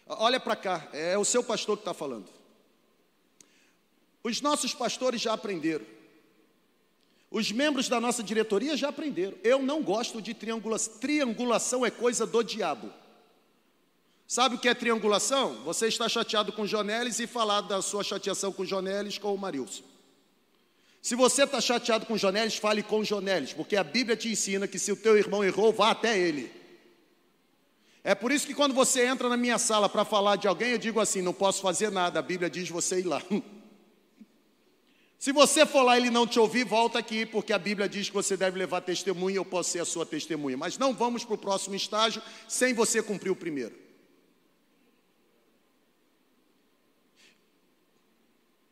Olha 0.07 0.39
para 0.39 0.55
cá, 0.55 0.89
é 0.93 1.15
o 1.15 1.23
seu 1.23 1.43
pastor 1.43 1.77
que 1.77 1.81
está 1.81 1.93
falando. 1.93 2.38
Os 4.23 4.41
nossos 4.41 4.73
pastores 4.73 5.21
já 5.21 5.33
aprenderam. 5.33 5.85
Os 7.31 7.51
membros 7.51 7.87
da 7.87 8.01
nossa 8.01 8.23
diretoria 8.23 8.75
já 8.75 8.89
aprenderam. 8.89 9.37
Eu 9.43 9.61
não 9.61 9.83
gosto 9.83 10.21
de 10.21 10.33
triangulação. 10.33 10.97
Triangulação 10.99 11.85
é 11.85 11.91
coisa 11.91 12.25
do 12.25 12.43
diabo. 12.43 12.91
Sabe 14.27 14.55
o 14.55 14.59
que 14.59 14.69
é 14.69 14.73
triangulação? 14.73 15.55
Você 15.63 15.87
está 15.87 16.09
chateado 16.09 16.51
com 16.51 16.65
Jonelis 16.65 17.19
e 17.19 17.27
falar 17.27 17.61
da 17.61 17.81
sua 17.81 18.03
chateação 18.03 18.51
com 18.51 18.65
Jonelis 18.65 19.17
com 19.17 19.33
o 19.33 19.37
Marilson. 19.37 19.83
Se 21.01 21.15
você 21.15 21.43
está 21.43 21.61
chateado 21.61 22.05
com 22.05 22.17
Jonelis, 22.17 22.57
fale 22.57 22.83
com 22.83 23.03
Jonelis, 23.03 23.53
porque 23.53 23.75
a 23.75 23.83
Bíblia 23.83 24.17
te 24.17 24.29
ensina 24.29 24.67
que 24.67 24.77
se 24.77 24.91
o 24.91 24.95
teu 24.95 25.17
irmão 25.17 25.43
errou, 25.43 25.71
vá 25.71 25.91
até 25.91 26.17
ele. 26.17 26.51
É 28.03 28.13
por 28.13 28.31
isso 28.31 28.45
que 28.45 28.53
quando 28.53 28.73
você 28.73 29.05
entra 29.05 29.29
na 29.29 29.37
minha 29.37 29.57
sala 29.57 29.87
para 29.87 30.03
falar 30.03 30.35
de 30.35 30.47
alguém, 30.47 30.71
eu 30.71 30.77
digo 30.77 30.99
assim: 30.99 31.21
não 31.21 31.33
posso 31.33 31.61
fazer 31.61 31.91
nada, 31.91 32.19
a 32.19 32.23
Bíblia 32.23 32.49
diz 32.49 32.69
você 32.69 32.99
ir 32.99 33.05
lá. 33.05 33.21
Se 35.19 35.33
você 35.33 35.65
for 35.65 35.83
lá 35.83 35.99
e 35.99 36.01
ele 36.01 36.09
não 36.09 36.25
te 36.25 36.39
ouvir, 36.39 36.63
volta 36.63 36.97
aqui, 36.97 37.25
porque 37.25 37.51
a 37.51 37.59
Bíblia 37.59 37.89
diz 37.89 38.07
que 38.07 38.15
você 38.15 38.37
deve 38.37 38.57
levar 38.57 38.79
testemunha, 38.79 39.35
eu 39.35 39.43
posso 39.43 39.71
ser 39.71 39.81
a 39.81 39.85
sua 39.85 40.05
testemunha. 40.05 40.55
Mas 40.55 40.77
não 40.77 40.93
vamos 40.93 41.25
para 41.25 41.35
o 41.35 41.37
próximo 41.37 41.75
estágio 41.75 42.23
sem 42.47 42.73
você 42.73 43.03
cumprir 43.03 43.29
o 43.29 43.35
primeiro. 43.35 43.75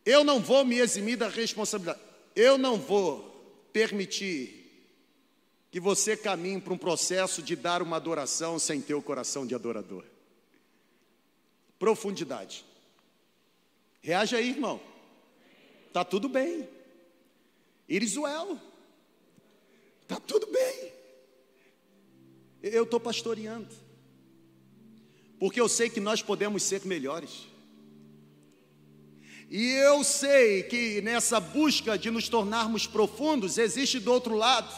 Eu 0.06 0.24
não 0.24 0.40
vou 0.40 0.64
me 0.64 0.78
eximir 0.78 1.18
da 1.18 1.28
responsabilidade. 1.28 2.00
Eu 2.34 2.58
não 2.58 2.78
vou 2.78 3.70
permitir 3.74 4.58
que 5.70 5.82
você 5.82 6.16
caminhe 6.16 6.62
para 6.62 6.74
um 6.74 6.78
processo 6.78 7.42
de 7.42 7.58
dar 7.58 7.82
uma 7.82 7.98
adoração 7.98 8.58
sem 8.58 8.80
ter 8.80 8.94
o 8.94 9.02
coração 9.02 9.46
de 9.46 9.54
adorador. 9.54 10.06
Profundidade. 11.78 12.64
Reage 14.02 14.34
aí, 14.34 14.52
irmão. 14.52 14.80
Tá 15.98 16.06
tudo 16.06 16.30
bem. 16.30 16.70
Irisuel. 17.90 18.62
Tá 20.08 20.20
tudo 20.20 20.46
bem. 20.46 20.94
Eu 22.62 22.84
estou 22.84 23.00
pastoreando. 23.00 23.74
Porque 25.40 25.60
eu 25.60 25.68
sei 25.68 25.90
que 25.90 26.00
nós 26.00 26.22
podemos 26.22 26.62
ser 26.62 26.86
melhores. 26.86 27.48
E 29.50 29.72
eu 29.72 30.04
sei 30.04 30.62
que 30.62 31.02
nessa 31.02 31.40
busca 31.40 31.98
de 31.98 32.12
nos 32.12 32.30
tornarmos 32.30 32.86
profundos, 32.86 33.58
existe 33.58 34.00
do 34.00 34.14
outro 34.14 34.36
lado 34.36 34.72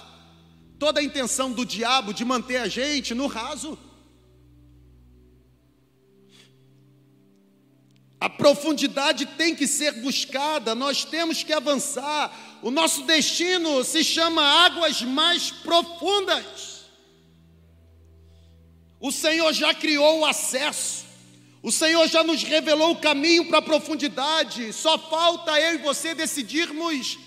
toda 0.80 1.02
a 1.02 1.04
intenção 1.04 1.52
do 1.52 1.66
diabo 1.66 2.14
de 2.14 2.24
manter 2.24 2.56
a 2.56 2.70
gente 2.70 3.14
no 3.14 3.28
raso. 3.28 3.78
A 8.20 8.30
profundidade 8.30 9.26
tem 9.26 9.56
que 9.56 9.66
ser 9.66 9.94
buscada, 10.02 10.76
nós 10.76 11.06
temos 11.06 11.42
que 11.42 11.54
avançar. 11.54 12.60
O 12.62 12.70
nosso 12.70 13.04
destino 13.04 13.82
se 13.86 14.04
chama 14.04 14.44
águas 14.44 15.02
mais 15.02 15.52
profundas. 15.52 16.90
O 19.00 19.10
Senhor 19.10 19.54
já 19.54 19.74
criou 19.74 20.20
o 20.20 20.26
acesso, 20.26 21.06
o 21.64 21.72
Senhor 21.72 22.06
já 22.10 22.22
nos 22.22 22.44
revelou 22.44 22.92
o 22.92 23.00
caminho 23.00 23.48
para 23.48 23.60
a 23.60 23.62
profundidade, 23.62 24.74
só 24.74 25.00
falta 25.00 25.58
eu 25.58 25.76
e 25.76 25.78
você 25.78 26.14
decidirmos 26.14 27.18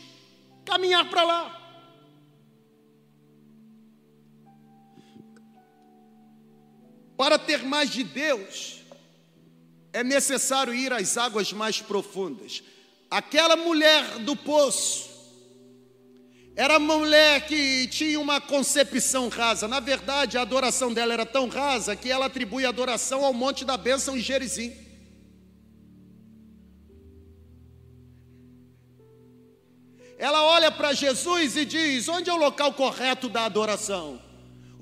caminhar 0.66 1.08
para 1.08 1.22
lá. 1.22 1.58
Para 7.16 7.38
ter 7.38 7.62
mais 7.62 7.88
de 7.88 8.04
Deus, 8.04 8.81
é 9.92 10.02
necessário 10.02 10.74
ir 10.74 10.92
às 10.92 11.16
águas 11.16 11.52
mais 11.52 11.80
profundas. 11.80 12.62
Aquela 13.10 13.56
mulher 13.56 14.18
do 14.20 14.34
poço 14.34 15.10
era 16.54 16.78
uma 16.78 16.98
mulher 16.98 17.46
que 17.46 17.86
tinha 17.88 18.20
uma 18.20 18.40
concepção 18.40 19.28
rasa. 19.28 19.66
Na 19.66 19.80
verdade, 19.80 20.36
a 20.36 20.42
adoração 20.42 20.92
dela 20.92 21.12
era 21.12 21.26
tão 21.26 21.48
rasa 21.48 21.96
que 21.96 22.10
ela 22.10 22.26
atribui 22.26 22.64
a 22.66 22.68
adoração 22.68 23.24
ao 23.24 23.32
Monte 23.32 23.64
da 23.64 23.76
Bênção 23.76 24.16
em 24.16 24.20
Gerizim. 24.20 24.72
Ela 30.18 30.44
olha 30.44 30.70
para 30.70 30.92
Jesus 30.92 31.56
e 31.56 31.64
diz: 31.64 32.08
onde 32.08 32.30
é 32.30 32.32
o 32.32 32.36
local 32.36 32.72
correto 32.74 33.28
da 33.28 33.44
adoração? 33.44 34.20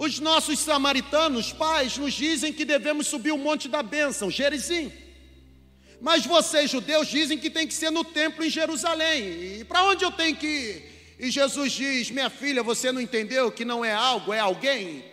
Os 0.01 0.19
nossos 0.19 0.59
samaritanos, 0.61 1.53
pais, 1.53 1.99
nos 1.99 2.15
dizem 2.15 2.55
que 2.55 2.65
devemos 2.65 3.07
subir 3.07 3.33
o 3.33 3.37
monte 3.37 3.69
da 3.69 3.83
bênção, 3.83 4.31
Gerizim. 4.31 4.91
Mas 6.01 6.25
vocês, 6.25 6.71
judeus, 6.71 7.07
dizem 7.07 7.37
que 7.37 7.51
tem 7.51 7.67
que 7.67 7.75
ser 7.75 7.91
no 7.91 8.03
templo 8.03 8.43
em 8.43 8.49
Jerusalém. 8.49 9.59
E 9.59 9.65
para 9.69 9.85
onde 9.85 10.03
eu 10.03 10.11
tenho 10.11 10.35
que 10.35 10.47
ir? 10.47 11.17
E 11.19 11.31
Jesus 11.31 11.73
diz: 11.73 12.11
Minha 12.11 12.31
filha, 12.31 12.63
você 12.63 12.91
não 12.91 12.99
entendeu 12.99 13.53
que 13.53 13.63
não 13.63 13.85
é 13.85 13.93
algo, 13.93 14.33
é 14.33 14.39
alguém? 14.39 15.05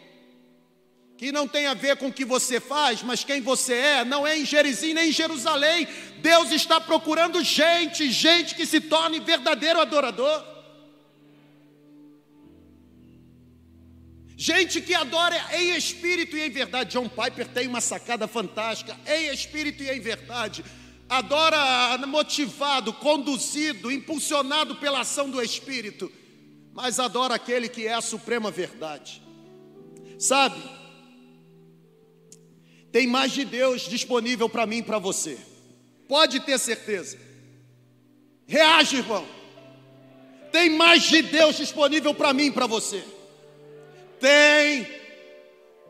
Que 1.17 1.34
não 1.34 1.50
tem 1.50 1.67
a 1.67 1.73
ver 1.73 1.97
com 1.97 2.08
o 2.08 2.13
que 2.13 2.23
você 2.23 2.62
faz, 2.62 3.04
mas 3.04 3.26
quem 3.26 3.41
você 3.41 3.73
é, 3.73 4.06
não 4.06 4.26
é 4.26 4.38
em 4.38 4.45
Gerizim 4.45 4.93
nem 4.93 5.10
em 5.10 5.12
Jerusalém. 5.12 5.86
Deus 6.19 6.50
está 6.50 6.80
procurando 6.80 7.43
gente, 7.43 8.10
gente 8.10 8.56
que 8.56 8.65
se 8.65 8.80
torne 8.80 9.19
verdadeiro 9.19 9.82
adorador. 9.82 10.56
Gente 14.39 14.80
que 14.82 14.93
adora 14.93 15.36
em 15.58 15.76
espírito 15.76 16.38
e 16.38 16.43
em 16.43 16.50
verdade. 16.52 16.91
John 16.91 17.10
Piper 17.10 17.47
tem 17.47 17.67
uma 17.67 17.82
sacada 17.82 18.28
fantástica. 18.28 18.95
Em 19.08 19.34
espírito 19.34 19.82
e 19.82 19.89
em 19.89 20.00
verdade. 20.00 20.63
Adora 21.10 21.97
motivado, 22.06 22.93
conduzido, 22.93 23.91
impulsionado 23.91 24.76
pela 24.76 25.00
ação 25.00 25.28
do 25.28 25.41
Espírito. 25.41 26.12
Mas 26.71 27.00
adora 27.00 27.34
aquele 27.34 27.67
que 27.67 27.88
é 27.88 27.95
a 27.95 28.02
suprema 28.02 28.52
verdade. 28.52 29.23
Sabe? 30.19 30.62
Tem 32.91 33.08
mais 33.08 33.32
de 33.32 33.43
Deus 33.43 33.89
disponível 33.89 34.47
para 34.47 34.67
mim 34.67 34.78
e 34.78 34.84
para 34.84 35.00
você. 35.00 35.39
Pode 36.08 36.41
ter 36.41 36.60
certeza. 36.60 37.17
Reage, 38.45 38.97
irmão. 38.97 39.28
Tem 40.52 40.69
mais 40.69 41.04
de 41.04 41.23
Deus 41.23 41.58
disponível 41.58 42.13
para 42.13 42.34
mim 42.34 42.45
e 42.45 42.52
para 42.52 42.67
você. 42.67 43.04
Tem. 44.19 44.88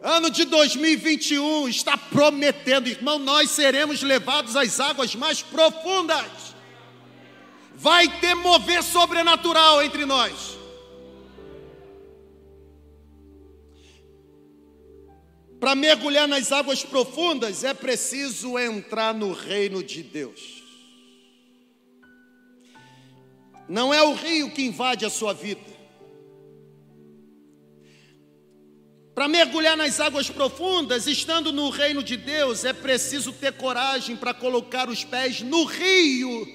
Ano 0.01 0.29
de 0.29 0.45
2021 0.45 1.67
está 1.67 1.97
prometendo, 1.97 2.87
irmão, 2.87 3.17
nós 3.17 3.49
seremos 3.51 4.03
levados 4.03 4.55
às 4.55 4.79
águas 4.79 5.15
mais 5.15 5.41
profundas. 5.41 6.55
Vai 7.75 8.07
ter 8.19 8.35
mover 8.35 8.83
sobrenatural 8.83 9.81
entre 9.83 10.05
nós. 10.05 10.57
Para 15.59 15.73
mergulhar 15.73 16.27
nas 16.27 16.51
águas 16.51 16.83
profundas 16.83 17.63
é 17.63 17.73
preciso 17.73 18.59
entrar 18.59 19.13
no 19.13 19.31
reino 19.31 19.83
de 19.83 20.03
Deus. 20.03 20.63
Não 23.67 23.93
é 23.93 24.01
o 24.01 24.13
rio 24.13 24.51
que 24.51 24.63
invade 24.63 25.05
a 25.05 25.09
sua 25.09 25.33
vida. 25.33 25.76
Para 29.17 29.27
mergulhar 29.27 29.75
nas 29.75 29.99
águas 29.99 30.29
profundas, 30.29 31.07
estando 31.07 31.51
no 31.51 31.71
reino 31.71 32.03
de 32.03 32.15
Deus, 32.15 32.63
é 32.63 32.71
preciso 32.71 33.33
ter 33.33 33.51
coragem 33.51 34.15
para 34.15 34.31
colocar 34.31 34.87
os 34.89 35.03
pés 35.03 35.41
no 35.41 35.63
rio 35.63 36.47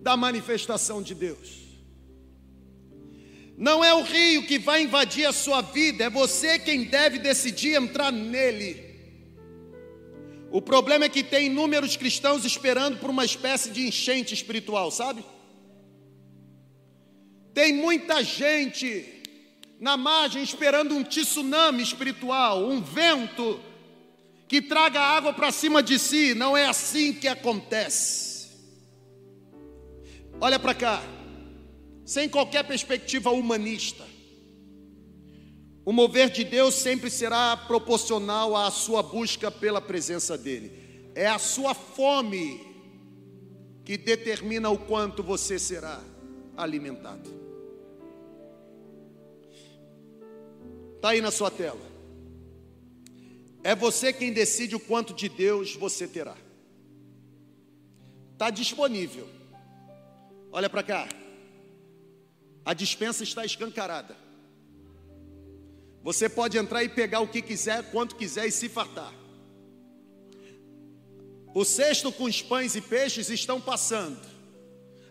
da 0.00 0.16
manifestação 0.16 1.02
de 1.02 1.14
Deus. 1.14 1.60
Não 3.58 3.84
é 3.84 3.92
o 3.92 4.00
rio 4.00 4.46
que 4.46 4.58
vai 4.58 4.84
invadir 4.84 5.26
a 5.26 5.34
sua 5.34 5.60
vida, 5.60 6.04
é 6.04 6.08
você 6.08 6.58
quem 6.58 6.84
deve 6.84 7.18
decidir 7.18 7.74
entrar 7.74 8.10
nele. 8.10 8.82
O 10.50 10.62
problema 10.62 11.04
é 11.04 11.10
que 11.10 11.22
tem 11.22 11.48
inúmeros 11.48 11.94
cristãos 11.94 12.46
esperando 12.46 12.96
por 12.96 13.10
uma 13.10 13.26
espécie 13.26 13.68
de 13.68 13.86
enchente 13.86 14.32
espiritual, 14.32 14.90
sabe? 14.90 15.22
Tem 17.52 17.70
muita 17.70 18.24
gente 18.24 19.19
na 19.80 19.96
margem 19.96 20.42
esperando 20.42 20.94
um 20.94 21.02
tsunami 21.02 21.82
espiritual, 21.82 22.68
um 22.68 22.82
vento 22.82 23.58
que 24.46 24.60
traga 24.60 25.00
água 25.00 25.32
para 25.32 25.50
cima 25.50 25.82
de 25.82 25.98
si. 25.98 26.34
Não 26.34 26.54
é 26.54 26.66
assim 26.66 27.14
que 27.14 27.26
acontece. 27.26 28.50
Olha 30.38 30.58
para 30.58 30.74
cá, 30.74 31.02
sem 32.04 32.28
qualquer 32.28 32.64
perspectiva 32.64 33.30
humanista. 33.30 34.06
O 35.84 35.92
mover 35.92 36.28
de 36.28 36.44
Deus 36.44 36.74
sempre 36.74 37.10
será 37.10 37.56
proporcional 37.56 38.54
à 38.54 38.70
sua 38.70 39.02
busca 39.02 39.50
pela 39.50 39.80
presença 39.80 40.36
dEle. 40.36 41.10
É 41.14 41.26
a 41.26 41.38
sua 41.38 41.74
fome 41.74 42.60
que 43.84 43.96
determina 43.96 44.68
o 44.68 44.76
quanto 44.76 45.22
você 45.22 45.58
será 45.58 46.00
alimentado. 46.56 47.49
Está 51.00 51.08
aí 51.08 51.22
na 51.22 51.30
sua 51.30 51.50
tela. 51.50 51.80
É 53.64 53.74
você 53.74 54.12
quem 54.12 54.34
decide 54.34 54.76
o 54.76 54.80
quanto 54.80 55.14
de 55.14 55.30
Deus 55.30 55.74
você 55.74 56.06
terá. 56.06 56.36
Está 58.34 58.50
disponível. 58.50 59.26
Olha 60.52 60.68
para 60.68 60.82
cá. 60.82 61.08
A 62.66 62.74
dispensa 62.74 63.24
está 63.24 63.46
escancarada. 63.46 64.14
Você 66.02 66.28
pode 66.28 66.58
entrar 66.58 66.84
e 66.84 66.88
pegar 66.90 67.20
o 67.20 67.28
que 67.28 67.40
quiser, 67.40 67.90
quanto 67.90 68.14
quiser 68.14 68.46
e 68.46 68.52
se 68.52 68.68
fartar. 68.68 69.14
O 71.54 71.64
cesto 71.64 72.12
com 72.12 72.24
os 72.24 72.42
pães 72.42 72.76
e 72.76 72.82
peixes 72.82 73.30
estão 73.30 73.58
passando. 73.58 74.20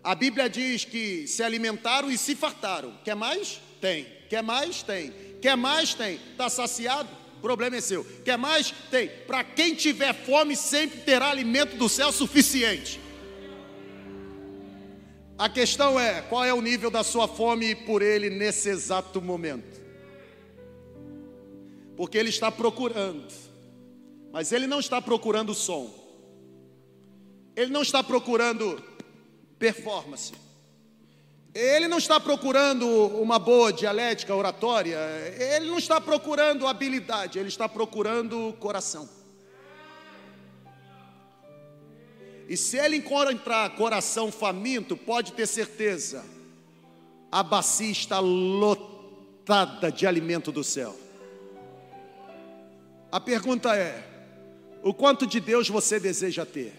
A 0.04 0.14
Bíblia 0.14 0.48
diz 0.48 0.84
que 0.84 1.26
se 1.26 1.42
alimentaram 1.42 2.12
e 2.12 2.16
se 2.16 2.36
fartaram. 2.36 2.96
Quer 3.04 3.16
mais? 3.16 3.60
Tem. 3.80 4.19
Quer 4.30 4.44
mais? 4.44 4.80
Tem. 4.84 5.12
Quer 5.42 5.56
mais? 5.56 5.92
Tem. 5.92 6.14
Está 6.14 6.48
saciado? 6.48 7.08
Problema 7.42 7.76
é 7.76 7.80
seu. 7.80 8.04
Quer 8.24 8.38
mais? 8.38 8.72
Tem. 8.88 9.08
Para 9.26 9.42
quem 9.42 9.74
tiver 9.74 10.14
fome, 10.14 10.54
sempre 10.54 11.00
terá 11.00 11.30
alimento 11.30 11.76
do 11.76 11.88
céu 11.88 12.12
suficiente. 12.12 13.00
A 15.36 15.48
questão 15.48 15.98
é: 15.98 16.22
qual 16.22 16.44
é 16.44 16.54
o 16.54 16.62
nível 16.62 16.92
da 16.92 17.02
sua 17.02 17.26
fome 17.26 17.74
por 17.74 18.02
Ele 18.02 18.30
nesse 18.30 18.68
exato 18.68 19.20
momento? 19.20 19.80
Porque 21.96 22.16
Ele 22.16 22.28
está 22.28 22.52
procurando, 22.52 23.26
mas 24.32 24.52
Ele 24.52 24.68
não 24.68 24.78
está 24.78 25.02
procurando 25.02 25.54
som, 25.54 25.92
Ele 27.56 27.72
não 27.72 27.82
está 27.82 28.00
procurando 28.00 28.80
performance, 29.58 30.32
Ele 31.52 31.88
não 31.88 31.98
está 31.98 32.20
procurando 32.20 32.86
uma 33.20 33.38
boa 33.38 33.72
dialética 33.72 34.34
oratória, 34.34 34.98
Ele 35.36 35.66
não 35.66 35.78
está 35.78 36.00
procurando 36.00 36.66
habilidade, 36.66 37.38
Ele 37.38 37.48
está 37.48 37.68
procurando 37.68 38.54
coração. 38.60 39.08
E 42.48 42.56
se 42.56 42.76
ele 42.76 42.96
encontrar 42.96 43.76
coração 43.76 44.32
faminto, 44.32 44.96
pode 44.96 45.32
ter 45.34 45.46
certeza, 45.46 46.24
a 47.30 47.44
bacia 47.44 47.92
está 47.92 48.18
lotada 48.18 49.92
de 49.92 50.04
alimento 50.04 50.50
do 50.50 50.64
céu. 50.64 50.96
A 53.12 53.20
pergunta 53.20 53.76
é: 53.76 54.04
o 54.82 54.92
quanto 54.92 55.28
de 55.28 55.38
Deus 55.38 55.68
você 55.68 56.00
deseja 56.00 56.44
ter? 56.44 56.72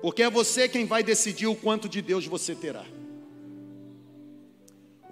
Porque 0.00 0.22
é 0.22 0.30
você 0.30 0.66
quem 0.66 0.86
vai 0.86 1.02
decidir 1.02 1.46
o 1.46 1.54
quanto 1.54 1.86
de 1.86 2.00
Deus 2.00 2.26
você 2.26 2.54
terá. 2.54 2.86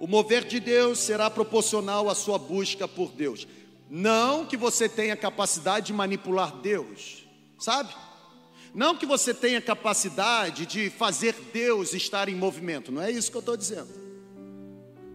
O 0.01 0.07
mover 0.07 0.43
de 0.45 0.59
Deus 0.59 0.97
será 0.97 1.29
proporcional 1.29 2.09
à 2.09 2.15
sua 2.15 2.39
busca 2.39 2.87
por 2.87 3.11
Deus. 3.11 3.47
Não 3.87 4.47
que 4.47 4.57
você 4.57 4.89
tenha 4.89 5.15
capacidade 5.15 5.85
de 5.85 5.93
manipular 5.93 6.57
Deus, 6.59 7.23
sabe? 7.59 7.93
Não 8.73 8.97
que 8.97 9.05
você 9.05 9.31
tenha 9.31 9.61
capacidade 9.61 10.65
de 10.65 10.89
fazer 10.89 11.35
Deus 11.53 11.93
estar 11.93 12.27
em 12.27 12.33
movimento, 12.33 12.91
não 12.91 12.99
é 12.99 13.11
isso 13.11 13.29
que 13.29 13.37
eu 13.37 13.41
estou 13.41 13.55
dizendo. 13.55 13.91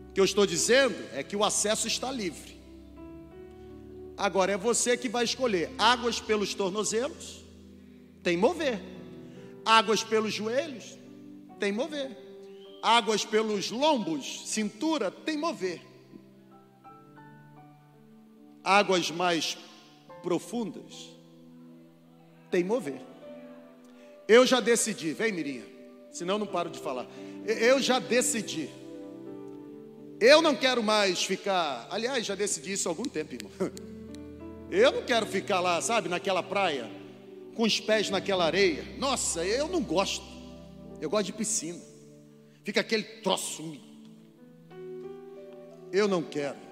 O 0.09 0.13
que 0.15 0.21
eu 0.21 0.25
estou 0.25 0.47
dizendo 0.47 0.95
é 1.13 1.25
que 1.25 1.35
o 1.35 1.43
acesso 1.43 1.89
está 1.89 2.13
livre. 2.13 2.57
Agora 4.17 4.53
é 4.53 4.57
você 4.57 4.97
que 4.97 5.09
vai 5.09 5.25
escolher 5.25 5.69
águas 5.77 6.21
pelos 6.21 6.55
tornozelos, 6.55 7.45
tem 8.23 8.37
mover. 8.37 8.81
Águas 9.65 10.05
pelos 10.05 10.33
joelhos, 10.33 10.97
tem 11.59 11.73
mover. 11.73 12.26
Águas 12.83 13.25
pelos 13.25 13.71
lombos, 13.71 14.43
cintura, 14.47 15.11
tem 15.11 15.37
mover. 15.37 15.81
Águas 18.63 19.11
mais 19.11 19.57
profundas, 20.23 21.11
tem 22.51 22.65
mover. 22.65 23.01
Eu 24.29 24.45
já 24.45 24.61
decidi, 24.61 25.13
vem 25.13 25.33
Mirinha, 25.33 25.65
senão 26.11 26.39
não 26.39 26.47
paro 26.47 26.71
de 26.71 26.79
falar. 26.79 27.07
Eu 27.45 27.81
já 27.81 27.99
decidi. 27.99 28.69
Eu 30.19 30.41
não 30.41 30.57
quero 30.57 30.83
mais 30.83 31.23
ficar, 31.25 31.87
aliás, 31.91 32.25
já 32.25 32.35
decidi 32.35 32.73
isso 32.73 32.89
há 32.89 32.91
algum 32.91 33.05
tempo, 33.05 33.35
irmão. 33.35 33.53
Eu 34.69 34.91
não 34.91 35.03
quero 35.03 35.27
ficar 35.27 35.61
lá, 35.61 35.81
sabe, 35.81 36.09
naquela 36.09 36.43
praia, 36.43 36.91
com 37.55 37.63
os 37.63 37.79
pés 37.79 38.11
naquela 38.11 38.45
areia. 38.45 38.85
Nossa, 38.99 39.45
eu 39.47 39.69
não 39.69 39.81
gosto. 39.81 40.27
Eu 41.01 41.09
gosto 41.09 41.27
de 41.27 41.33
piscina. 41.33 41.79
Fica 42.67 42.81
aquele 42.81 43.05
troço. 43.05 43.81
Eu 45.93 46.09
não 46.09 46.21
quero. 46.21 46.66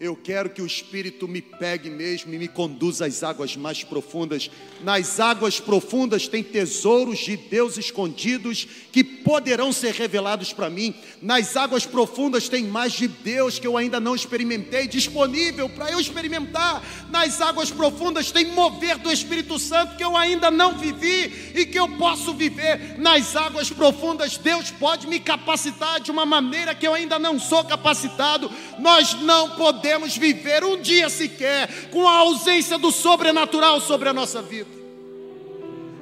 Eu 0.00 0.16
quero 0.16 0.50
que 0.50 0.60
o 0.60 0.66
Espírito 0.66 1.28
me 1.28 1.40
pegue 1.40 1.88
mesmo 1.88 2.34
e 2.34 2.38
me 2.38 2.48
conduza 2.48 3.06
às 3.06 3.22
águas 3.22 3.56
mais 3.56 3.84
profundas. 3.84 4.50
Nas 4.82 5.20
águas 5.20 5.60
profundas 5.60 6.26
tem 6.26 6.42
tesouros 6.42 7.20
de 7.20 7.36
Deus 7.36 7.78
escondidos 7.78 8.66
que 8.90 9.04
poderão 9.04 9.72
ser 9.72 9.94
revelados 9.94 10.52
para 10.52 10.68
mim. 10.68 10.92
Nas 11.22 11.56
águas 11.56 11.86
profundas 11.86 12.48
tem 12.48 12.64
mais 12.64 12.92
de 12.92 13.06
Deus 13.06 13.60
que 13.60 13.66
eu 13.68 13.76
ainda 13.76 14.00
não 14.00 14.16
experimentei, 14.16 14.88
disponível 14.88 15.68
para 15.68 15.92
eu 15.92 16.00
experimentar. 16.00 16.82
Nas 17.08 17.40
águas 17.40 17.70
profundas 17.70 18.32
tem 18.32 18.46
mover 18.46 18.98
do 18.98 19.12
Espírito 19.12 19.60
Santo 19.60 19.96
que 19.96 20.04
eu 20.04 20.16
ainda 20.16 20.50
não 20.50 20.76
vivi 20.76 21.52
e 21.54 21.64
que 21.64 21.78
eu 21.78 21.88
posso 21.96 22.34
viver. 22.34 22.98
Nas 22.98 23.36
águas 23.36 23.70
profundas, 23.70 24.36
Deus 24.38 24.72
pode 24.72 25.06
me 25.06 25.20
capacitar 25.20 26.00
de 26.00 26.10
uma 26.10 26.26
maneira 26.26 26.74
que 26.74 26.86
eu 26.86 26.94
ainda 26.94 27.16
não 27.16 27.38
sou 27.38 27.64
capacitado. 27.64 28.50
Nós 28.80 29.14
não 29.14 29.50
podemos 29.50 29.83
podemos 29.84 30.16
viver 30.16 30.64
um 30.64 30.80
dia 30.80 31.10
sequer 31.10 31.90
com 31.90 32.08
a 32.08 32.20
ausência 32.20 32.78
do 32.78 32.90
sobrenatural 32.90 33.82
sobre 33.82 34.08
a 34.08 34.14
nossa 34.14 34.40
vida. 34.40 34.70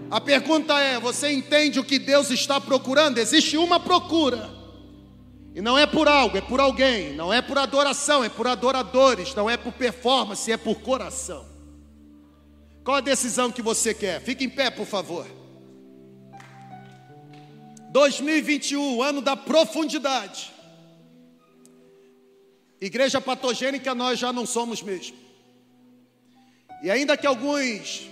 A 0.08 0.20
pergunta 0.20 0.78
é: 0.78 1.00
você 1.00 1.32
entende 1.32 1.80
o 1.80 1.84
que 1.84 1.98
Deus 1.98 2.30
está 2.30 2.60
procurando? 2.60 3.18
Existe 3.18 3.56
uma 3.56 3.80
procura, 3.80 4.48
e 5.52 5.60
não 5.60 5.76
é 5.76 5.84
por 5.84 6.06
algo, 6.06 6.36
é 6.36 6.40
por 6.40 6.60
alguém, 6.60 7.12
não 7.14 7.32
é 7.32 7.42
por 7.42 7.58
adoração, 7.58 8.22
é 8.22 8.28
por 8.28 8.46
adoradores, 8.46 9.34
não 9.34 9.50
é 9.50 9.56
por 9.56 9.72
performance, 9.72 10.52
é 10.52 10.56
por 10.56 10.76
coração. 10.76 11.44
Qual 12.84 12.98
a 12.98 13.00
decisão 13.00 13.50
que 13.50 13.62
você 13.62 13.92
quer? 13.92 14.20
Fique 14.20 14.44
em 14.44 14.48
pé, 14.48 14.70
por 14.70 14.86
favor. 14.86 15.26
2021, 17.90 19.02
ano 19.02 19.20
da 19.20 19.36
profundidade. 19.36 20.51
Igreja 22.82 23.20
patogênica 23.20 23.94
nós 23.94 24.18
já 24.18 24.32
não 24.32 24.44
somos 24.44 24.82
mesmo. 24.82 25.16
E 26.82 26.90
ainda 26.90 27.16
que 27.16 27.28
alguns 27.28 28.10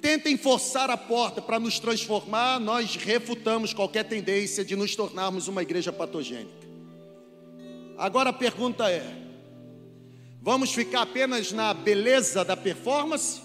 tentem 0.00 0.36
forçar 0.36 0.88
a 0.90 0.96
porta 0.96 1.42
para 1.42 1.58
nos 1.58 1.80
transformar, 1.80 2.60
nós 2.60 2.94
refutamos 2.94 3.74
qualquer 3.74 4.04
tendência 4.04 4.64
de 4.64 4.76
nos 4.76 4.94
tornarmos 4.94 5.48
uma 5.48 5.60
igreja 5.60 5.92
patogênica. 5.92 6.68
Agora 7.96 8.30
a 8.30 8.32
pergunta 8.32 8.88
é: 8.88 9.04
vamos 10.40 10.72
ficar 10.72 11.02
apenas 11.02 11.50
na 11.50 11.74
beleza 11.74 12.44
da 12.44 12.56
performance? 12.56 13.42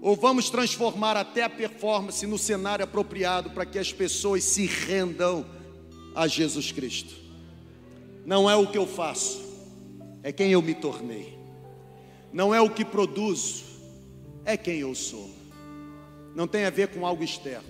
Ou 0.00 0.16
vamos 0.16 0.48
transformar 0.48 1.18
até 1.18 1.42
a 1.42 1.50
performance 1.50 2.26
no 2.26 2.38
cenário 2.38 2.82
apropriado 2.82 3.50
para 3.50 3.66
que 3.66 3.78
as 3.78 3.92
pessoas 3.92 4.42
se 4.42 4.64
rendam 4.64 5.44
a 6.14 6.26
Jesus 6.26 6.72
Cristo? 6.72 7.23
Não 8.24 8.48
é 8.48 8.56
o 8.56 8.66
que 8.66 8.78
eu 8.78 8.86
faço, 8.86 9.42
é 10.22 10.32
quem 10.32 10.50
eu 10.50 10.62
me 10.62 10.74
tornei. 10.74 11.38
Não 12.32 12.54
é 12.54 12.60
o 12.60 12.70
que 12.70 12.84
produzo, 12.84 13.64
é 14.44 14.56
quem 14.56 14.78
eu 14.78 14.94
sou. 14.94 15.30
Não 16.34 16.48
tem 16.48 16.64
a 16.64 16.70
ver 16.70 16.88
com 16.88 17.06
algo 17.06 17.22
externo, 17.22 17.68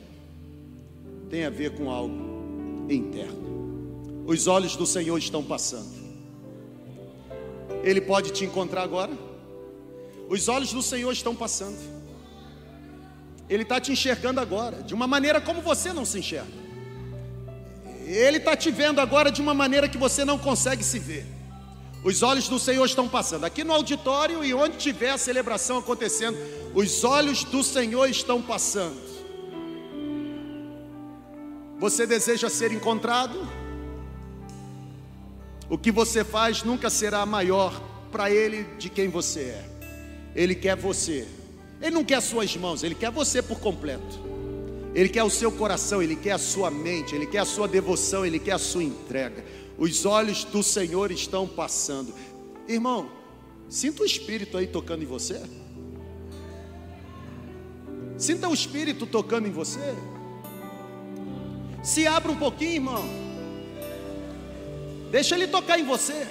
tem 1.28 1.44
a 1.44 1.50
ver 1.50 1.76
com 1.76 1.90
algo 1.90 2.86
interno. 2.90 4.24
Os 4.26 4.46
olhos 4.46 4.74
do 4.76 4.86
Senhor 4.86 5.18
estão 5.18 5.42
passando. 5.42 6.02
Ele 7.82 8.00
pode 8.00 8.30
te 8.30 8.44
encontrar 8.44 8.82
agora. 8.82 9.12
Os 10.28 10.48
olhos 10.48 10.72
do 10.72 10.82
Senhor 10.82 11.12
estão 11.12 11.34
passando. 11.36 11.78
Ele 13.48 13.62
está 13.62 13.78
te 13.78 13.92
enxergando 13.92 14.40
agora, 14.40 14.82
de 14.82 14.94
uma 14.94 15.06
maneira 15.06 15.40
como 15.40 15.60
você 15.60 15.92
não 15.92 16.06
se 16.06 16.20
enxerga. 16.20 16.63
Ele 18.06 18.38
está 18.38 18.56
te 18.56 18.70
vendo 18.70 19.00
agora 19.00 19.30
de 19.30 19.40
uma 19.40 19.54
maneira 19.54 19.88
que 19.88 19.98
você 19.98 20.24
não 20.24 20.38
consegue 20.38 20.84
se 20.84 20.98
ver. 20.98 21.26
Os 22.04 22.22
olhos 22.22 22.48
do 22.48 22.58
Senhor 22.58 22.84
estão 22.84 23.08
passando. 23.08 23.44
Aqui 23.44 23.64
no 23.64 23.72
auditório 23.72 24.44
e 24.44 24.52
onde 24.52 24.76
tiver 24.76 25.10
a 25.10 25.18
celebração 25.18 25.78
acontecendo, 25.78 26.36
os 26.74 27.02
olhos 27.02 27.44
do 27.44 27.62
Senhor 27.62 28.06
estão 28.08 28.42
passando. 28.42 29.00
Você 31.78 32.06
deseja 32.06 32.50
ser 32.50 32.72
encontrado? 32.72 33.48
O 35.68 35.78
que 35.78 35.90
você 35.90 36.22
faz 36.22 36.62
nunca 36.62 36.90
será 36.90 37.24
maior 37.24 37.80
para 38.12 38.30
Ele 38.30 38.64
de 38.78 38.90
quem 38.90 39.08
você 39.08 39.40
é. 39.40 39.64
Ele 40.34 40.54
quer 40.54 40.76
você. 40.76 41.26
Ele 41.80 41.90
não 41.90 42.04
quer 42.04 42.20
suas 42.20 42.54
mãos, 42.56 42.82
Ele 42.82 42.94
quer 42.94 43.10
você 43.10 43.42
por 43.42 43.60
completo. 43.60 44.33
Ele 44.94 45.08
quer 45.08 45.24
o 45.24 45.30
seu 45.30 45.50
coração, 45.50 46.00
Ele 46.00 46.14
quer 46.14 46.32
a 46.32 46.38
sua 46.38 46.70
mente, 46.70 47.14
Ele 47.14 47.26
quer 47.26 47.38
a 47.38 47.44
sua 47.44 47.66
devoção, 47.66 48.24
Ele 48.24 48.38
quer 48.38 48.52
a 48.52 48.58
sua 48.58 48.84
entrega. 48.84 49.44
Os 49.76 50.06
olhos 50.06 50.44
do 50.44 50.62
Senhor 50.62 51.10
estão 51.10 51.48
passando. 51.48 52.14
Irmão, 52.68 53.10
sinta 53.68 54.02
o 54.02 54.06
Espírito 54.06 54.56
aí 54.56 54.68
tocando 54.68 55.02
em 55.02 55.06
você. 55.06 55.42
Sinta 58.16 58.48
o 58.48 58.54
Espírito 58.54 59.04
tocando 59.04 59.48
em 59.48 59.50
você. 59.50 59.94
Se 61.82 62.06
abra 62.06 62.30
um 62.30 62.36
pouquinho, 62.36 62.74
irmão. 62.74 63.04
Deixa 65.10 65.34
Ele 65.34 65.48
tocar 65.48 65.78
em 65.78 65.84
você. 65.84 66.26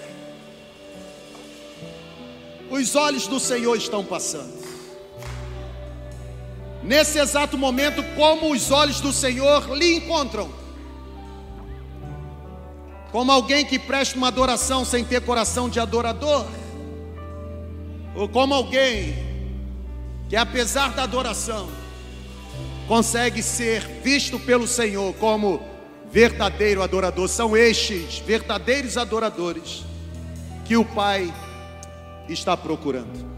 Os 2.72 2.96
olhos 2.96 3.28
do 3.28 3.42
Senhor 3.42 3.76
estão 3.76 4.06
passando. 4.06 4.63
Nesse 6.84 7.18
exato 7.18 7.58
momento, 7.58 8.04
como 8.16 8.52
os 8.52 8.70
olhos 8.70 9.00
do 9.00 9.14
Senhor 9.14 9.74
lhe 9.76 9.96
encontram? 9.96 10.52
Como 13.12 13.32
alguém 13.32 13.66
que 13.66 13.80
presta 13.80 14.18
uma 14.18 14.28
adoração 14.28 14.84
sem 14.84 15.06
ter 15.06 15.22
coração 15.22 15.70
de 15.70 15.80
adorador? 15.80 16.46
Ou 18.16 18.28
como 18.28 18.54
alguém 18.54 19.16
que, 20.28 20.36
apesar 20.36 20.94
da 20.94 21.04
adoração, 21.04 21.70
consegue 22.88 23.42
ser 23.42 23.88
visto 24.04 24.38
pelo 24.38 24.68
Senhor 24.68 25.14
como 25.14 25.64
verdadeiro 26.12 26.84
adorador? 26.84 27.30
São 27.30 27.56
estes 27.56 28.20
verdadeiros 28.20 28.98
adoradores 28.98 29.86
que 30.66 30.76
o 30.76 30.84
Pai 30.84 31.34
está 32.28 32.58
procurando. 32.58 33.33